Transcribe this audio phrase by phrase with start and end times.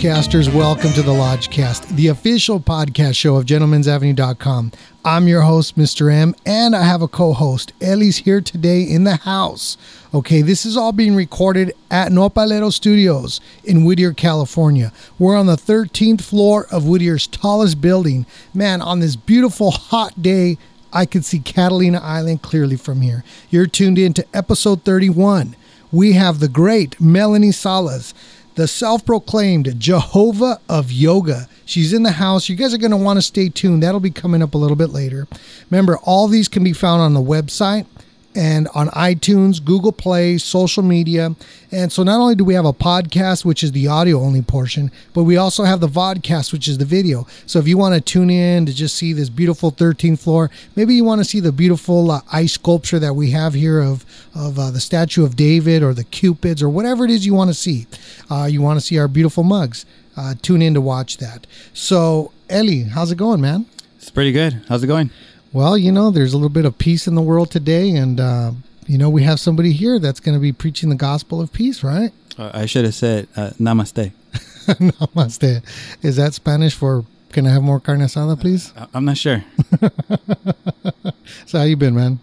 [0.00, 4.72] Lodgecasters, welcome to the Lodgecast, the official podcast show of Gentlemen'sAvenue.com.
[5.04, 6.10] I'm your host, Mr.
[6.10, 7.74] M, and I have a co host.
[7.82, 9.76] Ellie's here today in the house.
[10.14, 14.90] Okay, this is all being recorded at Nopalero Studios in Whittier, California.
[15.18, 18.24] We're on the 13th floor of Whittier's tallest building.
[18.54, 20.56] Man, on this beautiful hot day,
[20.94, 23.22] I can see Catalina Island clearly from here.
[23.50, 25.56] You're tuned in to episode 31.
[25.92, 28.14] We have the great Melanie Salas
[28.54, 31.48] the self proclaimed Jehovah of Yoga.
[31.64, 32.48] She's in the house.
[32.48, 33.82] You guys are going to want to stay tuned.
[33.82, 35.28] That'll be coming up a little bit later.
[35.70, 37.86] Remember, all these can be found on the website
[38.34, 41.34] and on iTunes, Google Play, social media.
[41.72, 44.90] And so not only do we have a podcast, which is the audio only portion,
[45.12, 47.26] but we also have the vodcast, which is the video.
[47.46, 50.94] So if you want to tune in to just see this beautiful 13th floor, maybe
[50.94, 54.58] you want to see the beautiful uh, ice sculpture that we have here of, of
[54.58, 57.54] uh, the statue of David or the Cupids or whatever it is you want to
[57.54, 57.86] see.
[58.30, 59.86] Uh, you want to see our beautiful mugs.
[60.16, 61.46] Uh, tune in to watch that.
[61.72, 63.66] So, Ellie, how's it going, man?
[63.96, 64.62] It's pretty good.
[64.68, 65.10] How's it going?
[65.52, 68.52] Well, you know, there's a little bit of peace in the world today, and uh,
[68.86, 71.82] you know, we have somebody here that's going to be preaching the gospel of peace,
[71.82, 72.12] right?
[72.38, 74.12] Uh, I should have said uh, namaste.
[74.66, 75.62] namaste.
[76.02, 78.72] Is that Spanish for "Can I have more carne asada, please"?
[78.76, 79.44] Uh, I'm not sure.
[81.46, 82.20] so how you been, man?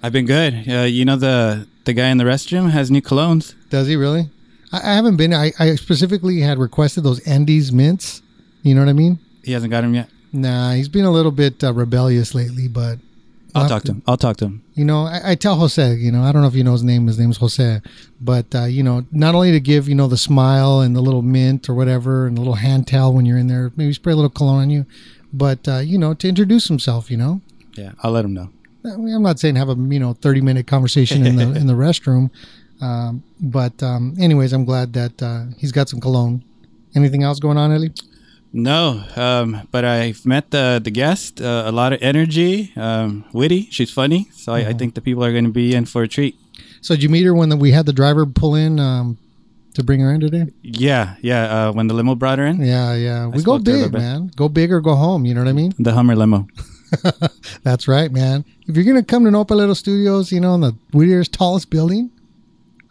[0.00, 0.68] I've been good.
[0.68, 3.54] Uh, you know the the guy in the restroom has new colognes.
[3.68, 4.30] Does he really?
[4.72, 5.34] I, I haven't been.
[5.34, 8.22] I, I specifically had requested those Andes mints.
[8.62, 9.18] You know what I mean?
[9.42, 10.08] He hasn't got them yet.
[10.32, 12.98] Nah, he's been a little bit uh, rebellious lately, but
[13.54, 14.02] I'll, talk to him.
[14.06, 14.62] I'll talk to him.
[14.74, 15.94] You know, I, I, tell Jose.
[15.96, 17.06] You know, I don't know if you know his name.
[17.06, 17.80] His name's Jose,
[18.20, 21.22] but uh, you know, not only to give you know the smile and the little
[21.22, 24.16] mint or whatever and the little hand towel when you're in there, maybe spray a
[24.16, 24.86] little cologne on you,
[25.32, 27.10] but uh, you know, to introduce himself.
[27.10, 27.40] You know.
[27.74, 28.50] Yeah, I'll let him know.
[28.84, 31.66] I mean, I'm not saying have a you know 30 minute conversation in the in
[31.66, 32.30] the restroom,
[32.80, 36.44] um, but um, anyways, I'm glad that uh, he's got some cologne.
[36.94, 37.92] Anything else going on, Ellie?
[38.52, 41.40] No, um, but I've met the the guest.
[41.40, 43.68] Uh, a lot of energy, um, witty.
[43.70, 46.08] She's funny, so I, I, think the people are going to be in for a
[46.08, 46.36] treat.
[46.80, 49.18] So did you meet her when the, we had the driver pull in um,
[49.74, 50.46] to bring her in today?
[50.62, 51.68] Yeah, yeah.
[51.68, 52.60] Uh, when the limo brought her in.
[52.60, 53.24] Yeah, yeah.
[53.24, 54.32] I we go big, man.
[54.34, 55.26] Go big or go home.
[55.26, 55.72] You know what I mean?
[55.78, 56.48] The Hummer limo.
[57.62, 58.44] That's right, man.
[58.66, 62.10] If you're gonna come to Nopalero Studios, you know, in the Whittier's tallest building.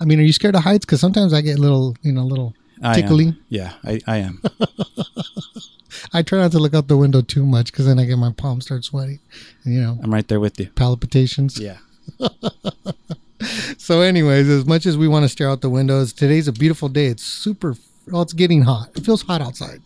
[0.01, 0.85] I mean, are you scared of heights?
[0.85, 3.37] Because sometimes I get a little, you know, a little tickly.
[3.49, 4.41] Yeah, I, I am.
[6.13, 8.31] I try not to look out the window too much because then I get my
[8.31, 9.19] palms start sweating.
[9.63, 10.69] And, you know, I'm right there with you.
[10.75, 11.59] Palpitations.
[11.59, 11.77] Yeah.
[13.77, 16.89] so, anyways, as much as we want to stare out the windows, today's a beautiful
[16.89, 17.07] day.
[17.07, 17.75] It's super.
[18.07, 18.89] Well, it's getting hot.
[18.95, 19.81] It feels hot outside.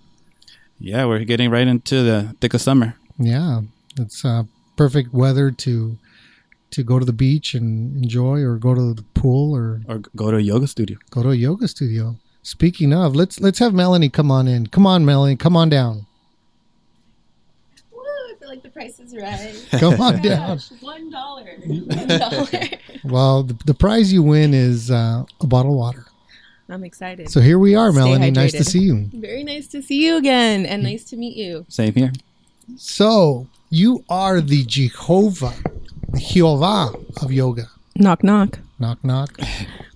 [0.80, 2.96] Yeah, we're getting right into the thick of summer.
[3.18, 3.62] Yeah,
[3.98, 4.44] it's uh,
[4.76, 5.98] perfect weather to
[6.72, 10.32] to go to the beach and enjoy, or go to the pool, or or go
[10.32, 10.98] to a yoga studio.
[11.12, 12.18] Go to a yoga studio.
[12.44, 14.68] Speaking of, let's let's have Melanie come on in.
[14.68, 16.06] Come on, Melanie, come on down.
[17.90, 19.66] Woo, I feel like the price is right.
[19.80, 20.60] come on down.
[20.82, 21.56] One dollar.
[21.66, 22.48] One dollar.
[23.06, 26.06] well, the, the, prize you win is uh, a bottle of water.
[26.68, 27.30] I'm excited.
[27.32, 28.32] So here we are, Stay Melanie.
[28.32, 28.36] Hydrated.
[28.36, 29.10] Nice to see you.
[29.14, 31.66] Very nice to see you again, and nice to meet you.
[31.70, 32.12] Same here.
[32.76, 35.54] So you are the Jehovah,
[36.12, 36.92] the Jehovah
[37.22, 37.70] of yoga.
[37.96, 38.60] Knock knock.
[38.80, 39.40] Knock knock.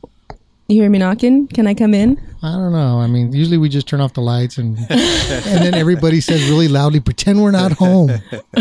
[0.69, 1.47] You hear me knocking?
[1.47, 2.21] Can I come in?
[2.43, 2.99] I don't know.
[2.99, 6.67] I mean, usually we just turn off the lights and and then everybody says really
[6.67, 8.11] loudly, "Pretend we're not home."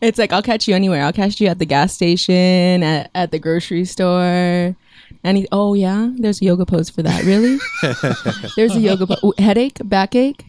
[0.00, 1.04] it's like I'll catch you anywhere.
[1.04, 4.74] I'll catch you at the gas station, at, at the grocery store.
[5.22, 7.24] He, oh yeah, there's a yoga pose for that.
[7.24, 7.58] Really?
[8.56, 9.34] there's a yoga pose.
[9.38, 10.46] Headache, backache,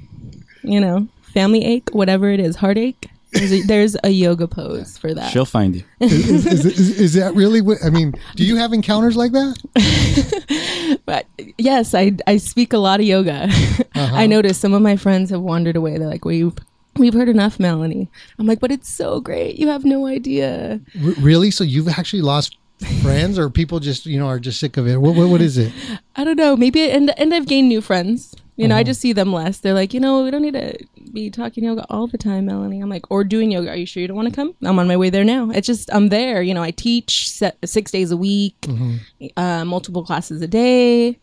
[0.64, 3.10] you know, family ache, whatever it is, heartache.
[3.32, 5.32] There's a, there's a yoga pose for that.
[5.32, 5.84] She'll find you.
[6.00, 8.14] is, is, is, is, that really what I mean?
[8.36, 11.00] Do you have encounters like that?
[11.06, 11.26] but
[11.58, 13.50] yes, I, I speak a lot of yoga.
[13.94, 14.16] Uh-huh.
[14.16, 15.98] I notice some of my friends have wandered away.
[15.98, 16.54] They're like, we've
[16.96, 18.10] we've heard enough, Melanie.
[18.40, 19.58] I'm like, but it's so great.
[19.58, 20.80] You have no idea.
[21.04, 21.52] R- really?
[21.52, 22.58] So you've actually lost
[23.02, 24.98] friends, or people just you know are just sick of it?
[24.98, 25.72] What what, what is it?
[26.16, 26.56] I don't know.
[26.56, 28.34] Maybe and and I've gained new friends.
[28.62, 28.82] You know, uh-huh.
[28.82, 29.58] I just see them less.
[29.58, 30.78] They're like, you know, we don't need to
[31.12, 32.80] be talking yoga all the time, Melanie.
[32.80, 33.72] I'm like, or doing yoga.
[33.72, 34.54] Are you sure you don't want to come?
[34.64, 35.50] I'm on my way there now.
[35.50, 36.44] It's just I'm there.
[36.44, 37.32] You know, I teach
[37.66, 39.26] six days a week, mm-hmm.
[39.36, 41.18] uh, multiple classes a day.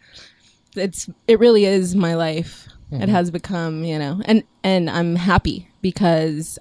[0.74, 2.66] It's it really is my life.
[2.90, 3.04] Mm-hmm.
[3.04, 6.58] It has become, you know, and and I'm happy because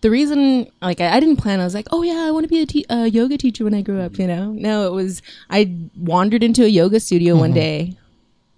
[0.00, 2.48] the reason like I, I, didn't plan i was like oh yeah i want to
[2.48, 5.74] be a te- yoga teacher when i grew up you know no it was i
[5.96, 7.40] wandered into a yoga studio mm-hmm.
[7.40, 7.96] one day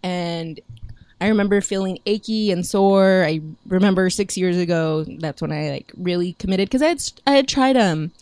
[0.03, 0.61] and
[1.21, 3.25] I remember feeling achy and sore.
[3.25, 7.33] I remember six years ago, that's when I like really committed because I had I
[7.33, 8.13] had tried um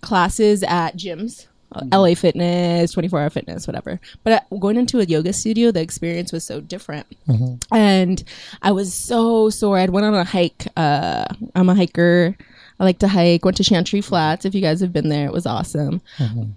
[0.00, 4.00] classes at gyms uh, LA Fitness, 24 Hour Fitness, whatever.
[4.24, 7.06] But uh, going into a yoga studio, the experience was so different.
[7.70, 8.24] And
[8.62, 9.78] I was so sore.
[9.78, 10.66] I went on a hike.
[10.76, 12.36] Uh, I'm a hiker.
[12.80, 13.44] I like to hike.
[13.44, 14.44] Went to Chantry Flats.
[14.44, 16.00] If you guys have been there, it was awesome.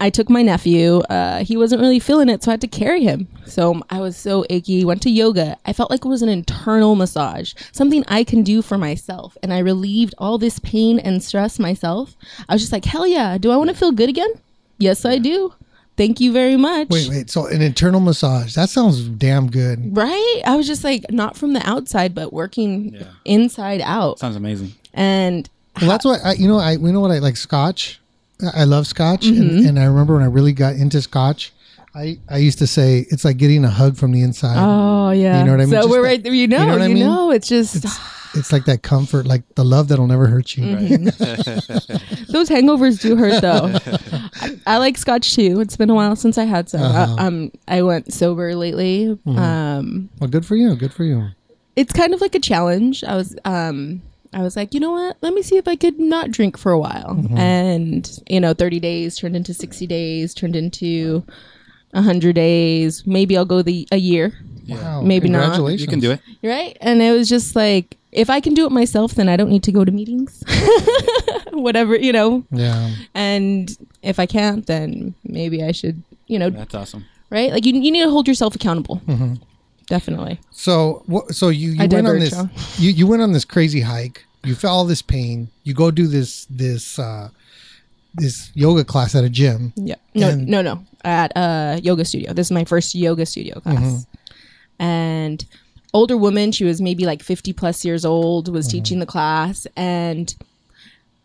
[0.00, 0.98] I took my nephew.
[1.00, 3.26] Uh, he wasn't really feeling it, so I had to carry him.
[3.44, 4.84] So I was so achy.
[4.84, 5.56] Went to yoga.
[5.66, 9.52] I felt like it was an internal massage, something I can do for myself, and
[9.52, 12.16] I relieved all this pain and stress myself.
[12.48, 13.36] I was just like, hell yeah!
[13.38, 14.30] Do I want to feel good again?
[14.78, 15.54] Yes, I do.
[15.96, 16.88] Thank you very much.
[16.88, 17.30] Wait, wait.
[17.30, 18.54] So an internal massage.
[18.54, 19.94] That sounds damn good.
[19.94, 20.40] Right?
[20.46, 23.02] I was just like, not from the outside, but working Yeah.
[23.26, 24.18] inside out.
[24.18, 24.72] Sounds amazing.
[24.94, 26.34] And Well, that's what I.
[26.34, 26.72] You know, I.
[26.72, 28.00] You know what I like Scotch.
[28.42, 29.40] I I love Scotch, Mm-hmm.
[29.58, 31.52] and, and I remember when I really got into Scotch.
[31.94, 34.56] I, I used to say it's like getting a hug from the inside.
[34.58, 35.40] Oh yeah.
[35.40, 35.70] You know what I mean?
[35.74, 36.32] So Just we're that- right there.
[36.32, 37.36] You know, you you know know, what I mean?
[37.36, 37.84] it's just
[38.34, 40.64] It's like that comfort, like the love that'll never hurt you.
[40.64, 42.24] Mm-hmm.
[42.32, 43.76] those hangovers do hurt though.
[44.40, 45.60] I, I like scotch too.
[45.60, 46.80] It's been a while since I had some.
[46.80, 47.16] Uh-huh.
[47.18, 49.18] I, um, I went sober lately.
[49.26, 50.74] Um, Well, good for you.
[50.76, 51.28] Good for you.
[51.76, 53.04] it's kind of like a challenge.
[53.04, 54.00] I was um
[54.34, 55.16] I was like, you know what?
[55.20, 57.16] Let me see if I could not drink for a while.
[57.16, 57.36] Mm-hmm.
[57.36, 61.24] And you know, 30 days turned into 60 days, turned into
[61.90, 63.06] 100 days.
[63.06, 64.32] Maybe I'll go the a year,
[64.68, 65.02] Wow.
[65.02, 65.40] Maybe not.
[65.40, 65.82] Congratulations.
[65.82, 66.20] You can do it.
[66.42, 66.76] right?
[66.80, 69.62] And it was just like if I can do it myself, then I don't need
[69.64, 70.42] to go to meetings.
[71.52, 72.44] Whatever, you know.
[72.50, 72.94] Yeah.
[73.14, 77.04] And if I can't, then maybe I should, you know, That's awesome.
[77.30, 77.50] right?
[77.50, 79.00] Like you, you need to hold yourself accountable.
[79.86, 80.40] Definitely.
[80.50, 81.34] So what?
[81.34, 84.24] So you you I went on this you you went on this crazy hike.
[84.44, 85.48] You felt all this pain.
[85.64, 87.28] You go do this this uh
[88.14, 89.72] this yoga class at a gym.
[89.76, 89.94] Yeah.
[90.14, 90.84] No, no, no.
[91.04, 92.32] At a yoga studio.
[92.32, 94.06] This is my first yoga studio class.
[94.78, 95.44] And
[95.94, 100.34] older woman, she was maybe like 50 plus years old, was teaching the class and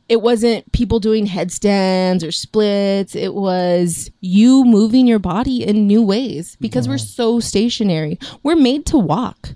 [0.09, 3.15] it wasn't people doing headstands or splits.
[3.15, 8.17] It was you moving your body in new ways because we're so stationary.
[8.43, 9.49] We're made to walk.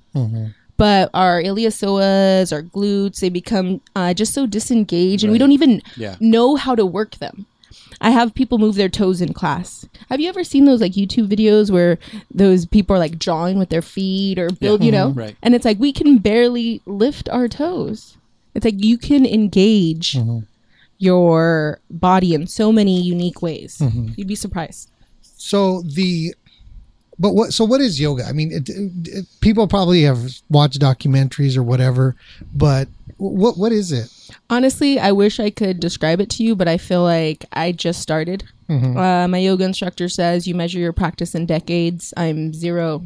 [0.78, 5.82] But our iliopsoas, our glutes, they become uh, just so disengaged, and we don't even
[5.96, 6.16] Yeah.
[6.20, 7.46] know how to work them.
[8.02, 9.86] I have people move their toes in class.
[10.10, 12.00] Have you ever seen those like YouTube videos where
[12.34, 15.10] those people are like drawing with their feet or build, you know?
[15.10, 15.36] Right.
[15.44, 18.18] And it's like we can barely lift our toes.
[18.54, 20.40] It's like you can engage mm-hmm.
[20.98, 23.78] your body in so many unique ways.
[23.80, 24.10] Mm-hmm.
[24.16, 24.90] You'd be surprised.
[25.22, 26.34] So the
[27.22, 28.26] but what so what is yoga?
[28.26, 32.16] I mean, it, it, people probably have watched documentaries or whatever,
[32.54, 34.12] but what what is it?
[34.50, 38.02] Honestly, I wish I could describe it to you, but I feel like I just
[38.02, 38.44] started.
[38.70, 38.98] Mm-hmm.
[38.98, 42.12] Uh, my yoga instructor says you measure your practice in decades.
[42.18, 43.04] I'm zero,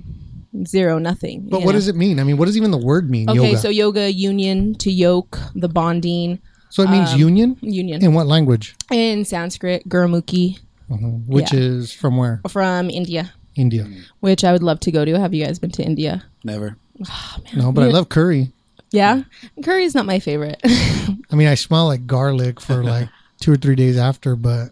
[0.65, 1.47] zero, nothing.
[1.49, 1.71] But what know?
[1.73, 2.19] does it mean?
[2.19, 3.29] I mean, what does even the word mean?
[3.29, 3.57] Okay, yoga.
[3.57, 7.57] so yoga union to yoke, the bonding So it means um, union.
[7.61, 8.75] union In what language?
[8.91, 10.59] in Sanskrit, Gurmukhi
[10.91, 11.07] uh-huh.
[11.27, 11.59] Which Yeah.
[11.59, 12.41] is from where?
[12.47, 13.87] from India, India.
[14.19, 15.19] which I would love to go to.
[15.19, 16.23] Have you guys been to India?
[16.43, 16.77] Never.
[17.07, 18.51] Ah, no, but I love curry.
[18.91, 19.23] Yeah,
[19.63, 20.61] curry is not my favorite.
[20.65, 23.09] I mean, I smell like garlic for like
[23.41, 24.69] two or three days after, but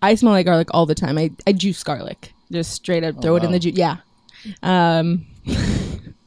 [0.00, 1.18] I smell like garlic all the time.
[1.18, 3.76] I, I juice garlic, just straight up oh, throw it in the juice.
[3.76, 3.96] Yeah,
[4.62, 5.26] um,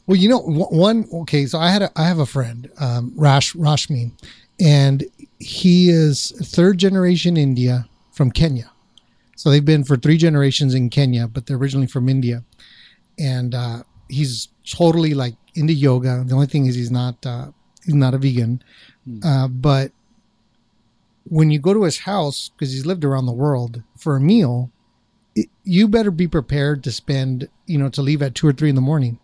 [0.09, 1.45] Well, you know, one okay.
[1.45, 4.11] So I had a I have a friend, um, Rash Rashmi,
[4.59, 5.03] and
[5.37, 8.71] he is third generation India from Kenya.
[9.35, 12.43] So they've been for three generations in Kenya, but they're originally from India,
[13.19, 16.23] and uh, he's totally like into yoga.
[16.25, 17.51] The only thing is he's not uh,
[17.85, 18.63] he's not a vegan,
[19.23, 19.91] uh, but
[21.25, 24.71] when you go to his house because he's lived around the world for a meal,
[24.71, 24.78] it,
[25.63, 28.75] you better be prepared to spend you know to leave at two or three in
[28.75, 29.19] the morning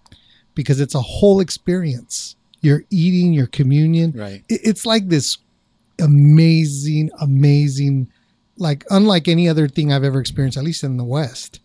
[0.56, 2.36] because it's a whole experience.
[2.62, 4.14] You're eating your communion.
[4.16, 4.44] Right.
[4.50, 5.38] It's like this
[6.00, 8.08] amazing, amazing,
[8.58, 11.60] like unlike any other thing I've ever experienced, at least in the West.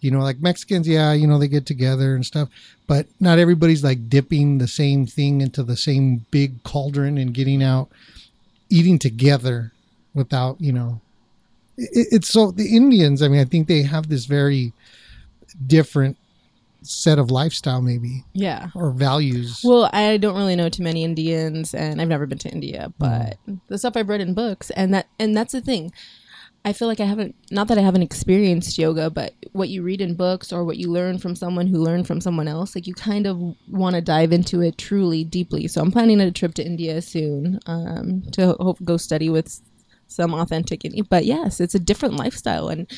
[0.00, 2.50] You know, like Mexicans, yeah, you know, they get together and stuff,
[2.86, 7.62] but not everybody's like dipping the same thing into the same big cauldron and getting
[7.62, 7.88] out,
[8.68, 9.72] eating together
[10.12, 11.00] without, you know,
[11.76, 14.72] it, it's so the Indians, I mean, I think they have this very
[15.66, 16.16] different
[16.82, 18.68] set of lifestyle, maybe, yeah.
[18.74, 19.60] or values.
[19.64, 22.92] Well, I don't really know too many Indians, and I've never been to India.
[22.98, 23.38] But
[23.68, 25.92] the stuff I've read in books, and that and that's the thing.
[26.66, 30.00] I feel like I haven't, not that I haven't experienced yoga, but what you read
[30.00, 32.94] in books or what you learn from someone who learned from someone else, like you
[32.94, 33.38] kind of
[33.68, 35.68] want to dive into it truly deeply.
[35.68, 39.60] So I'm planning a trip to India soon um, to hope go study with
[40.14, 40.82] some authentic.
[41.08, 42.90] But yes, it's a different lifestyle, and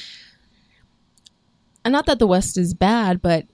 [1.85, 3.46] and not that the West is bad, but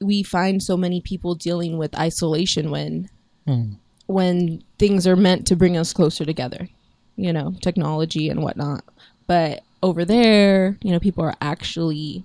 [0.00, 3.08] we find so many people dealing with isolation when
[3.46, 3.72] hmm.
[4.06, 6.68] when things are meant to bring us closer together
[7.16, 8.82] you know technology and whatnot
[9.26, 12.24] but over there, you know, people are actually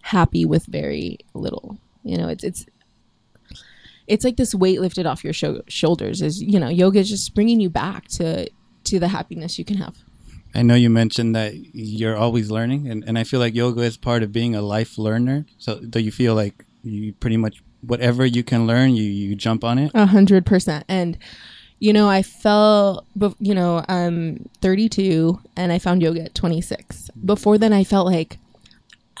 [0.00, 1.78] happy with very little.
[2.02, 2.66] You know, it's it's
[4.06, 6.22] it's like this weight lifted off your sho- shoulders.
[6.22, 8.48] Is you know, yoga is just bringing you back to
[8.92, 9.96] to the happiness you can have.
[10.54, 13.96] I know you mentioned that you're always learning, and, and I feel like yoga is
[13.96, 15.46] part of being a life learner.
[15.56, 19.64] So do you feel like you pretty much whatever you can learn, you you jump
[19.64, 19.90] on it?
[19.94, 20.84] A hundred percent.
[20.88, 21.16] And
[21.78, 23.06] you know, I felt,
[23.40, 27.10] you know, I'm 32 and I found yoga at 26.
[27.24, 28.38] Before then, I felt like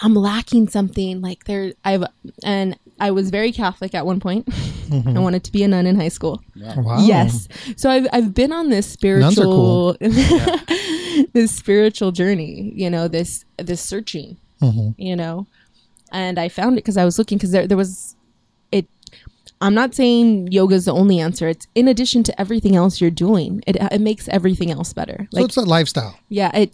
[0.00, 1.20] I'm lacking something.
[1.20, 2.04] Like there, I've,
[2.44, 4.48] and I was very Catholic at one point.
[4.92, 6.40] I wanted to be a nun in high school.
[6.76, 6.98] Wow.
[7.00, 7.48] Yes.
[7.76, 9.94] So I've I've been on this are cool.
[9.94, 9.96] spiritual
[11.32, 14.94] this spiritual journey, you know, this this searching, Mhm.
[14.98, 15.46] you know.
[16.12, 18.14] And I found it cuz I was looking cuz there there was
[18.70, 18.86] it
[19.60, 21.48] I'm not saying yoga is the only answer.
[21.48, 23.62] It's in addition to everything else you're doing.
[23.66, 25.26] It it makes everything else better.
[25.32, 26.18] So it's a lifestyle.
[26.28, 26.70] Yeah, it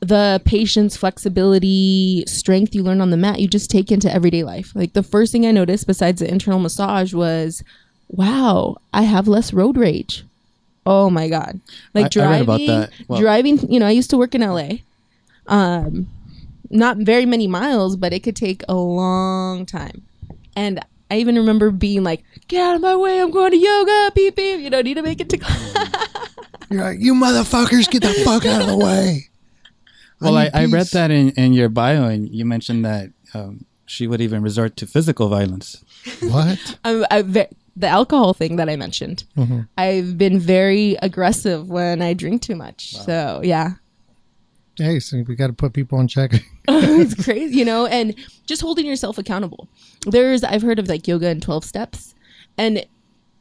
[0.00, 4.72] the patience, flexibility, strength you learn on the mat, you just take into everyday life.
[4.74, 7.62] Like the first thing I noticed besides the internal massage was,
[8.08, 10.24] wow, I have less road rage.
[10.86, 11.60] Oh my god.
[11.94, 12.90] Like I- I read driving about that.
[13.08, 14.78] Well- driving, you know, I used to work in LA.
[15.46, 16.08] Um
[16.70, 20.02] not very many miles, but it could take a long time.
[20.54, 23.18] And I even remember being like, "Get out of my way!
[23.22, 24.60] I'm going to yoga, beep beep.
[24.60, 26.18] You don't need to make it to class."
[26.70, 29.30] You're like, you motherfuckers, get the fuck out of the way.
[30.20, 34.06] Well, I, I read that in, in your bio, and you mentioned that um, she
[34.06, 35.84] would even resort to physical violence.
[36.22, 36.78] What?
[36.84, 37.46] I'm, I, ve-
[37.76, 39.24] the alcohol thing that I mentioned.
[39.36, 39.60] Mm-hmm.
[39.76, 42.96] I've been very aggressive when I drink too much.
[42.96, 43.74] So yeah,
[44.78, 46.32] Hey, so we got to put people on check.
[46.68, 47.86] it's crazy, you know.
[47.86, 48.14] And
[48.46, 49.68] just holding yourself accountable.
[50.06, 52.14] There's I've heard of like yoga and twelve steps,
[52.56, 52.86] and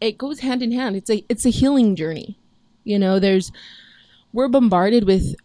[0.01, 0.95] it goes hand in hand.
[0.95, 2.39] It's a it's a healing journey.
[2.85, 3.51] You know, there's
[4.33, 5.35] we're bombarded with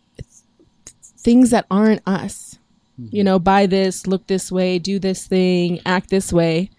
[1.23, 2.59] things that aren't us.
[3.11, 6.71] You know, buy this, look this way, do this thing, act this way.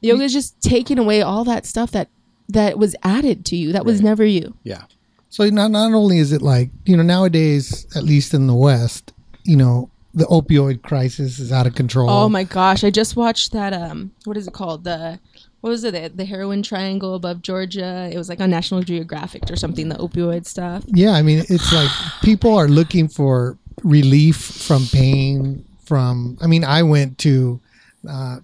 [0.00, 2.08] Yoga is just taking away all that stuff that
[2.48, 3.72] that was added to you.
[3.72, 4.54] That was never you.
[4.64, 4.82] Yeah.
[5.30, 9.12] So not not only is it like you know nowadays, at least in the West,
[9.44, 12.10] you know the opioid crisis is out of control.
[12.10, 14.84] Oh my gosh, I just watched that um what is it called?
[14.84, 15.18] The
[15.60, 15.92] what was it?
[15.92, 18.10] The, the heroin triangle above Georgia.
[18.12, 20.84] It was like on National Geographic or something, the opioid stuff.
[20.88, 21.90] Yeah, I mean it's like
[22.22, 25.64] people are looking for relief from pain.
[25.84, 27.60] From I mean, I went to
[28.08, 28.38] uh,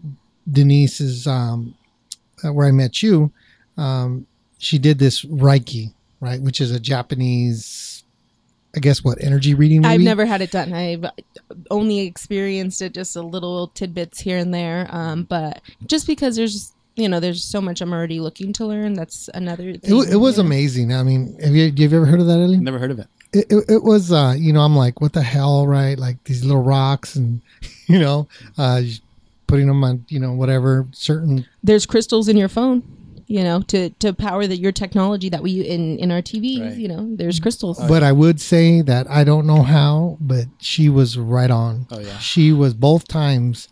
[0.51, 1.75] Denise's um,
[2.45, 3.33] uh, where I met you.
[3.77, 4.27] Um,
[4.59, 8.05] she did this Reiki, right, which is a Japanese,
[8.77, 9.87] I guess, what energy reading.
[9.87, 10.73] I've never had it done.
[10.73, 11.07] I've
[11.71, 14.87] only experienced it just a little tidbits here and there.
[14.91, 18.95] Um, but just because there's you know there's so much I'm already looking to learn.
[18.95, 19.71] That's another.
[19.71, 20.93] It, Thing, wa- it was you amazing.
[20.93, 22.59] I mean, have you, have you ever heard of that, Ellie?
[22.59, 23.07] Never heard of it.
[23.33, 26.45] It, it, it was uh you know i'm like what the hell right like these
[26.45, 27.41] little rocks and
[27.87, 28.27] you know
[28.59, 28.83] uh
[29.47, 32.83] putting them on you know whatever certain There's crystals in your phone.
[33.27, 36.61] You know, to to power the, your technology that we in in our TVs.
[36.71, 36.77] Right.
[36.77, 37.79] You know, there's crystals.
[37.87, 42.01] but i would say that i don't know how but she was right on Oh,
[42.01, 42.19] yeah.
[42.19, 43.69] she was both times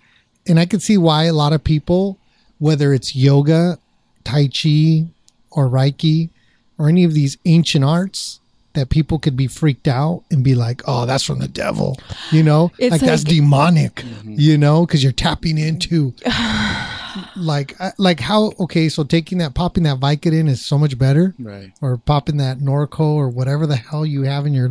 [0.46, 2.18] and i could see why a lot of people
[2.58, 3.78] whether it's yoga
[4.22, 5.06] tai chi
[5.50, 6.30] or reiki
[6.78, 8.38] or any of these ancient arts
[8.78, 11.98] that people could be freaked out and be like, "Oh, that's from the devil,"
[12.32, 16.14] you know, It's like, that's like- demonic, you know, because you're tapping into
[17.36, 21.34] like uh, like how okay, so taking that popping that Vicodin is so much better,
[21.38, 21.72] Right.
[21.80, 24.70] or popping that Norco or whatever the hell you have in your,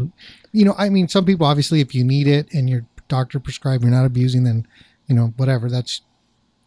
[0.51, 3.83] you know, I mean, some people obviously if you need it and your doctor prescribed,
[3.83, 4.67] you're not abusing, then
[5.07, 6.01] you know whatever that's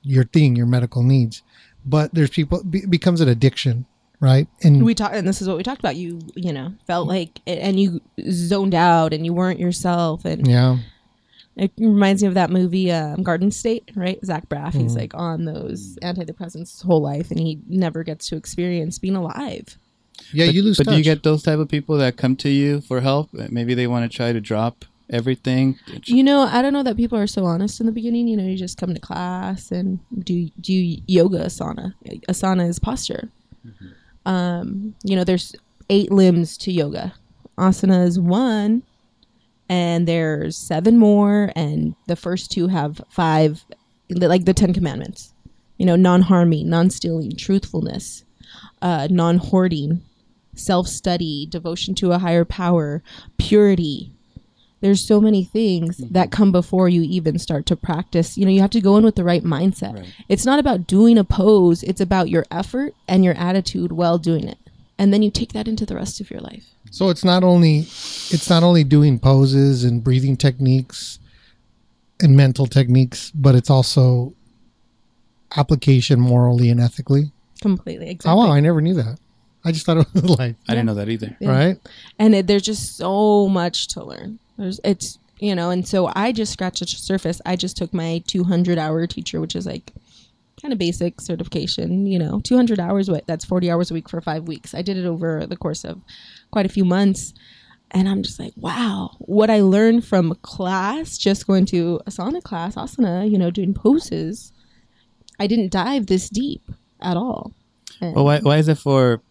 [0.02, 1.42] your thing, your medical needs.
[1.85, 3.87] But there's people be, becomes an addiction,
[4.21, 4.47] right?
[4.62, 7.41] And we talked and this is what we talked about you you know felt like
[7.47, 8.00] and you
[8.31, 10.77] zoned out and you weren't yourself and yeah,
[11.57, 14.99] it reminds me of that movie um, garden state right zach braff he's Mm-hmm.
[15.00, 19.77] like on those antidepressants his whole life and he never gets to experience being alive
[20.33, 20.93] yeah, but, you lose But touch.
[20.93, 23.31] do you get those type of people that come to you for help?
[23.33, 25.77] Maybe they want to try to drop everything.
[26.05, 28.45] you know i don't know that people are so honest in the beginning you know
[28.45, 30.73] you just come to class and do do
[31.09, 31.95] yoga asana
[32.29, 33.29] asana is posture
[34.30, 35.54] um you know there's
[35.88, 37.12] eight limbs to yoga.
[37.58, 38.82] Asana is one
[39.68, 43.64] and there's seven more and the first two have five
[44.08, 45.34] like the ten commandments.
[45.78, 48.25] You know non-harming non-stealing truthfulness
[48.82, 50.02] uh, non-hoarding
[50.54, 53.02] self-study devotion to a higher power
[53.38, 54.12] purity
[54.80, 56.12] there's so many things mm-hmm.
[56.12, 59.04] that come before you even start to practice you know you have to go in
[59.04, 60.14] with the right mindset Right.
[60.28, 64.49] it's not about doing a pose it's about your effort and your attitude while doing
[64.49, 64.58] it
[65.00, 66.66] and then you take that into the rest of your life.
[66.90, 71.18] So it's not only it's not only doing poses and breathing techniques
[72.20, 74.34] and mental techniques, but it's also
[75.56, 77.32] application morally and ethically.
[77.62, 78.38] Completely, Oh exactly.
[78.38, 79.18] wow, I never knew that.
[79.64, 81.34] I just thought it was like I didn't know that either.
[81.40, 81.50] Yeah.
[81.50, 81.78] right.
[82.18, 84.38] and it, there's just so much to learn.
[84.61, 87.40] There's it's you know, and so I just scratched the surface.
[87.47, 89.90] I just took my 200 hour teacher, which is like
[90.61, 92.07] kind of basic certification.
[92.07, 93.11] You know, 200 hours.
[93.11, 93.26] What?
[93.26, 94.75] That's 40 hours a week for five weeks.
[94.75, 96.00] I did it over the course of
[96.50, 97.33] quite a few months,
[97.90, 102.75] and I'm just like, wow, what I learned from class, just going to asana class,
[102.75, 104.52] asana, you know, doing poses.
[105.38, 107.55] I didn't dive this deep at all.
[108.02, 109.23] And- Well, why, why is it for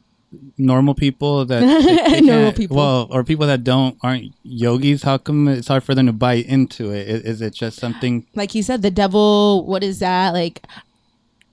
[0.58, 1.60] normal people that
[2.12, 2.78] they- they Normal people.
[2.78, 5.04] Well, or people that don't aren't yogis?
[5.04, 7.08] How come it's hard for them to buy into it?
[7.08, 8.26] Is, is it just something?
[8.36, 10.34] like he said, the devil, what is that?
[10.34, 10.64] Like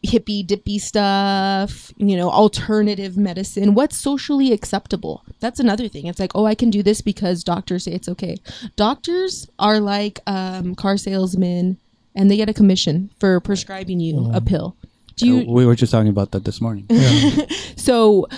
[0.06, 3.74] hippie dippy stuff, you know, alternative medicine.
[3.74, 5.24] What's socially acceptable?
[5.40, 6.06] That's another thing.
[6.06, 8.36] It's like, oh, I can do this because doctors say it's okay.
[8.76, 11.78] Doctors are like um, car salesmen
[12.14, 14.76] and they get a commission for prescribing you a pill.
[15.16, 16.86] Do you we were just talking about that this morning.
[17.76, 18.28] so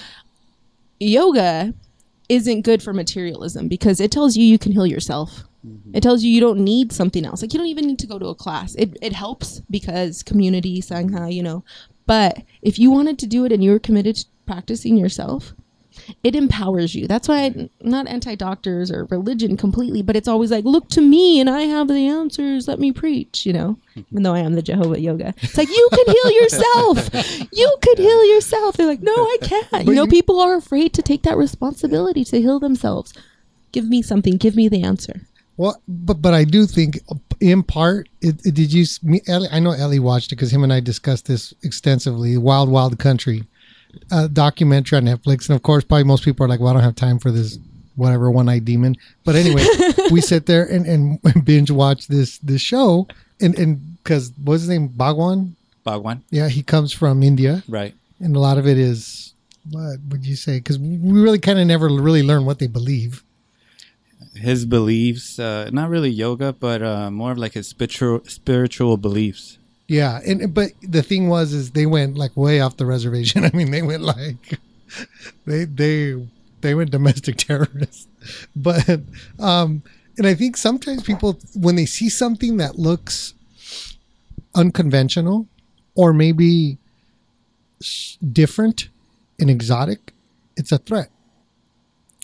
[0.98, 1.74] yoga
[2.28, 5.44] isn't good for materialism because it tells you you can heal yourself.
[5.66, 5.96] Mm-hmm.
[5.96, 7.42] It tells you you don't need something else.
[7.42, 8.74] Like you don't even need to go to a class.
[8.74, 11.64] It it helps because community, sangha, you know.
[12.06, 15.54] But if you wanted to do it and you were committed to practicing yourself,
[16.24, 17.06] it empowers you.
[17.06, 21.40] That's why I'm not anti-doctors or religion completely, but it's always like, look to me
[21.40, 22.66] and I have the answers.
[22.68, 23.78] Let me preach, you know.
[24.10, 27.48] Even though I am the Jehovah Yoga, it's like you can heal yourself.
[27.52, 28.76] You could heal yourself.
[28.76, 29.86] They're like, no, I can't.
[29.86, 33.12] You know, people are afraid to take that responsibility to heal themselves.
[33.72, 34.36] Give me something.
[34.36, 35.20] Give me the answer.
[35.56, 37.00] Well, but but I do think,
[37.40, 38.86] in part, it, it- did you?
[39.02, 42.36] Me, Ellie, I know Ellie watched it because him and I discussed this extensively.
[42.38, 43.42] Wild Wild Country,
[44.10, 46.82] uh, documentary on Netflix, and of course, probably most people are like, "Well, I don't
[46.82, 47.58] have time for this,
[47.96, 49.64] whatever one eyed demon." But anyway,
[50.10, 53.06] we sit there and, and binge watch this this show,
[53.40, 55.56] and and because what's his name, Bhagwan?
[55.84, 57.94] Bhagwan, Yeah, he comes from India, right?
[58.20, 59.32] and a lot of it is
[59.70, 60.58] what would you say?
[60.58, 63.22] Because we really kind of never really learn what they believe.
[64.34, 69.57] His beliefs, uh, not really yoga, but uh, more of like his spiritual spiritual beliefs.
[69.88, 73.44] Yeah, and but the thing was, is they went like way off the reservation.
[73.46, 74.60] I mean, they went like
[75.46, 76.26] they they
[76.60, 78.06] they went domestic terrorists.
[78.54, 79.00] But
[79.38, 79.82] um,
[80.18, 83.34] and I think sometimes people when they see something that looks
[84.54, 85.46] unconventional
[85.94, 86.78] or maybe
[88.32, 88.88] different
[89.40, 90.12] and exotic,
[90.56, 91.10] it's a threat.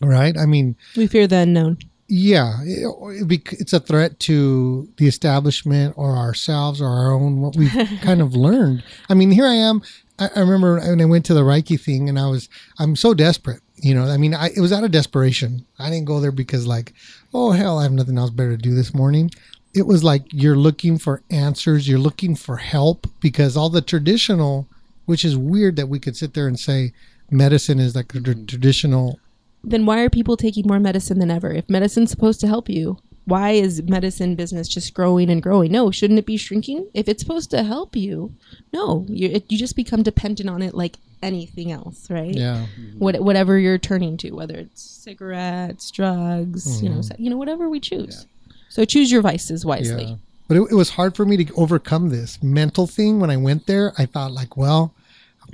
[0.03, 0.37] Right?
[0.37, 1.79] I mean, We fear the unknown.
[2.07, 2.87] Yeah, it,
[3.31, 8.21] it it's a threat to the establishment or ourselves or our own what we've kind
[8.21, 8.85] of learned.
[9.09, 9.83] I mean, here I am.
[10.19, 13.15] I, I remember when I went to the Reiki thing, and I was I'm so
[13.15, 13.61] desperate.
[13.77, 15.67] You know, I mean, I, it was out of desperation.
[15.79, 16.93] I didn't go there because like,
[17.33, 19.31] oh hell, I have nothing else better to do this morning.
[19.75, 24.69] It was like you're looking for answers, you're looking for help because all the traditional,
[25.07, 26.93] which is weird that we could sit there and say
[27.31, 29.19] medicine is like a tr- traditional
[29.65, 31.53] Then why are people taking more medicine than ever?
[31.53, 35.73] If medicine's supposed to help you, why is medicine business just growing and growing?
[35.73, 36.89] No, shouldn't it be shrinking?
[36.93, 38.35] If it's supposed to help you,
[38.73, 42.35] no, you it, you just become dependent on it like anything else, right?
[42.35, 42.67] yeah.
[42.99, 47.23] What, whatever you're turning to, whether it's cigarettes, drugs, you know, mm-hmm.
[47.23, 48.27] you know, whatever we choose.
[48.69, 50.05] So choose your vices wisely.
[50.05, 50.17] Yeah.
[50.49, 53.21] But it, it was hard for me to overcome this mental thing.
[53.21, 54.93] When I went there, I thought like, well,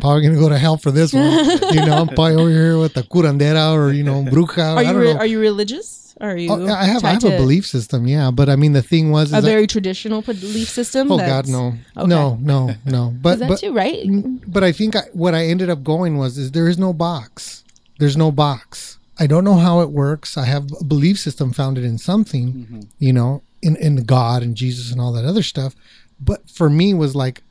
[0.00, 1.22] probably gonna go to hell for this one.
[1.72, 4.74] you know, I'm probably over here with the curandera or you know, bruja.
[4.74, 5.18] Are I you don't re- know.
[5.20, 6.14] are you religious?
[6.20, 6.50] Are you?
[6.52, 8.30] Oh, I have I have a belief system, yeah.
[8.30, 11.10] But I mean, the thing was, A that- very traditional belief system.
[11.10, 12.06] oh God, no, Okay.
[12.06, 13.14] no, no, no.
[13.22, 14.06] But Is that but too right?
[14.46, 17.64] but I think I, what I ended up going was is there is no box.
[17.98, 18.98] There's no box.
[19.18, 20.36] I don't know how it works.
[20.36, 22.80] I have a belief system founded in something, mm-hmm.
[22.98, 25.74] you know, in in God and Jesus and all that other stuff.
[26.20, 27.42] But for me was like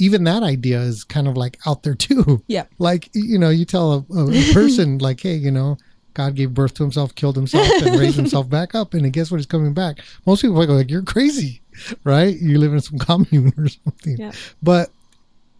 [0.00, 2.42] even that idea is kind of like out there too.
[2.46, 2.64] Yeah.
[2.78, 5.76] Like you know, you tell a, a, person like, hey, you know,
[6.14, 9.36] God gave birth to himself, killed himself, and raised himself back up, and guess what?
[9.36, 9.98] He's coming back.
[10.26, 11.60] Most people are like, you're crazy,
[12.04, 12.34] right?
[12.36, 14.16] You live in some commune or something.
[14.16, 14.32] Yeah.
[14.62, 14.90] But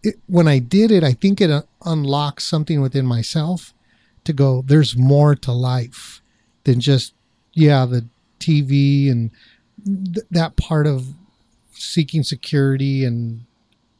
[0.03, 3.73] it, when I did it, I think it uh, unlocked something within myself
[4.23, 4.63] to go.
[4.65, 6.21] There's more to life
[6.63, 7.13] than just
[7.53, 8.05] yeah the
[8.39, 9.29] TV and
[9.85, 11.13] th- that part of
[11.71, 13.45] seeking security and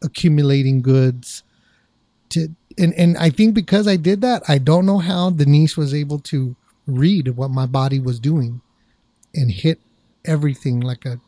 [0.03, 1.43] accumulating goods.
[2.29, 5.93] To and and I think because I did that, I don't know how Denise was
[5.93, 6.55] able to
[6.87, 8.61] read what my body was doing
[9.33, 9.79] and hit
[10.25, 11.19] everything like a.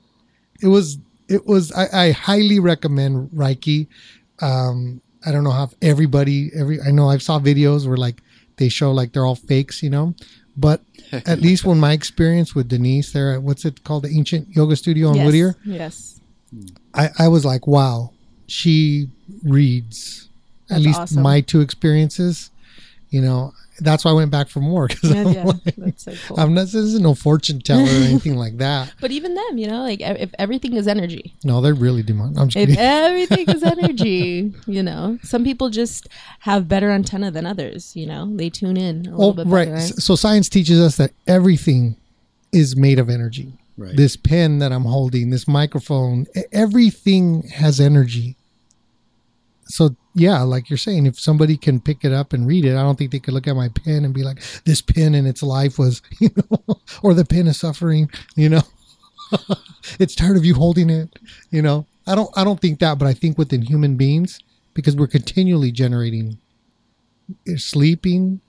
[0.62, 3.88] It was it was I, I highly recommend Reiki
[4.40, 8.20] um i don't know how everybody every i know i've saw videos where like
[8.58, 10.16] they show like they're all fakes, you know.
[10.56, 10.82] But
[11.12, 14.76] at least when my experience with Denise there, at what's it called, the Ancient Yoga
[14.76, 15.26] Studio in yes.
[15.26, 16.20] Whittier, Yes.
[16.94, 18.12] I, I was like, wow,
[18.48, 19.08] she
[19.44, 20.28] reads
[20.70, 21.22] at least awesome.
[21.24, 22.50] my two experiences.
[23.10, 26.04] You know, that's why I went back for more because Yeah, I'm, yeah, like, that's
[26.04, 26.40] so cool.
[26.40, 26.62] I'm not.
[26.64, 28.92] This is no fortune teller or anything like that.
[29.02, 32.38] but even them, you know, like if everything is energy, No, they're really demonic.
[32.40, 32.84] I'm just if kidding.
[32.84, 36.08] everything is energy, you know, some people just
[36.40, 37.96] have better antenna than others.
[37.96, 39.66] You know, they tune in a little Oh, bit right.
[39.66, 39.76] better.
[39.76, 39.84] Right.
[39.84, 41.96] So science teaches us that everything
[42.52, 43.54] is made of energy.
[43.76, 43.96] Right.
[43.96, 48.38] This pen that I'm holding, this microphone, everything has energy.
[49.66, 52.84] So yeah, like you're saying, if somebody can pick it up and read it, I
[52.84, 55.42] don't think they could look at my pen and be like, "This pen in its
[55.42, 58.10] life was," you know, or the pen is suffering.
[58.36, 58.62] You know,
[60.00, 61.18] it's tired of you holding it.
[61.50, 62.30] You know, I don't.
[62.36, 64.40] I don't think that, but I think within human beings,
[64.76, 66.38] because we're continually generating,
[67.48, 68.42] eh, sleeping.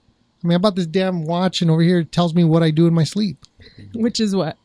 [0.42, 2.86] I mean, about this damn watch, and over here it tells me what I do
[2.86, 3.46] in my sleep.
[3.94, 4.58] Which is what?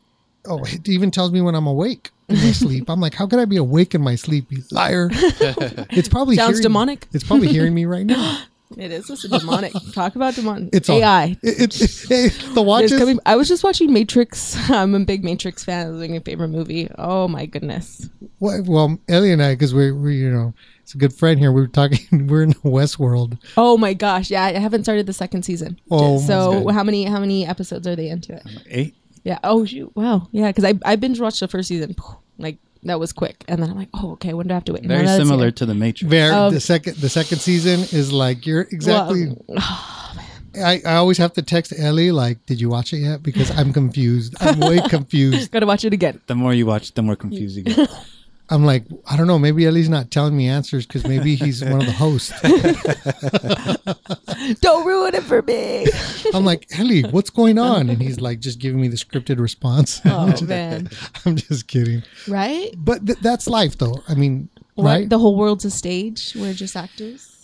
[0.46, 2.88] Oh, it even tells me when I'm awake in my sleep.
[2.88, 5.08] I'm like, how could I be awake in my sleep, you liar?
[5.12, 7.06] it's probably Sounds hearing- demonic.
[7.12, 8.42] It's probably hearing me right now.
[8.76, 9.10] It is.
[9.10, 9.72] It's demonic.
[9.94, 10.70] Talk about demonic.
[10.72, 11.36] It's all- AI.
[11.42, 13.18] It, it, it- the watch is coming.
[13.26, 14.56] I was just watching Matrix.
[14.70, 15.88] I'm a big Matrix fan.
[15.88, 16.88] It was like my favorite movie.
[16.96, 18.08] Oh my goodness.
[18.38, 21.50] well, well, Ellie and I, because we're, we, you know, it's a good friend here.
[21.50, 21.98] We were talking.
[22.28, 23.38] We're in Westworld.
[23.56, 24.30] Oh my gosh.
[24.30, 25.80] Yeah, I haven't started the second season.
[25.90, 28.42] Oh, my so how many how many episodes are they into it?
[28.68, 28.94] Eight.
[29.24, 29.38] Yeah.
[29.44, 29.90] Oh shoot.
[29.94, 30.28] Wow.
[30.32, 31.94] Yeah, because I I binge watched the first season.
[32.38, 34.72] Like that was quick, and then I'm like, oh okay, when do I have to
[34.72, 34.84] wait?
[34.84, 35.52] Very Now that's similar here.
[35.52, 36.08] to the Matrix.
[36.10, 39.36] Very Um, the second the second season is like you're exactly.
[39.46, 43.50] Well, I, I always have to text Ellie like, "Did you watch it yet?" Because
[43.56, 44.34] I'm confused.
[44.40, 45.52] I'm way confused.
[45.52, 46.20] gotta watch it again.
[46.26, 47.66] The more you watch, the more confusing.
[48.50, 48.60] it gets.
[48.60, 49.38] I'm like, I don't know.
[49.38, 52.32] Maybe Ellie's not telling me answers because maybe he's one of the hosts.
[54.60, 55.86] Don't ruin it for me.
[56.34, 57.90] I'm like, Ellie, what's going on?
[57.90, 60.00] And he's like, just giving me the scripted response.
[60.04, 60.90] Oh man.
[61.24, 62.02] I'm just kidding.
[62.28, 62.74] Right.
[62.76, 64.02] But th- that's life, though.
[64.08, 64.84] I mean, What?
[64.84, 65.08] right?
[65.08, 66.34] The whole world's a stage.
[66.34, 67.42] We're just actors.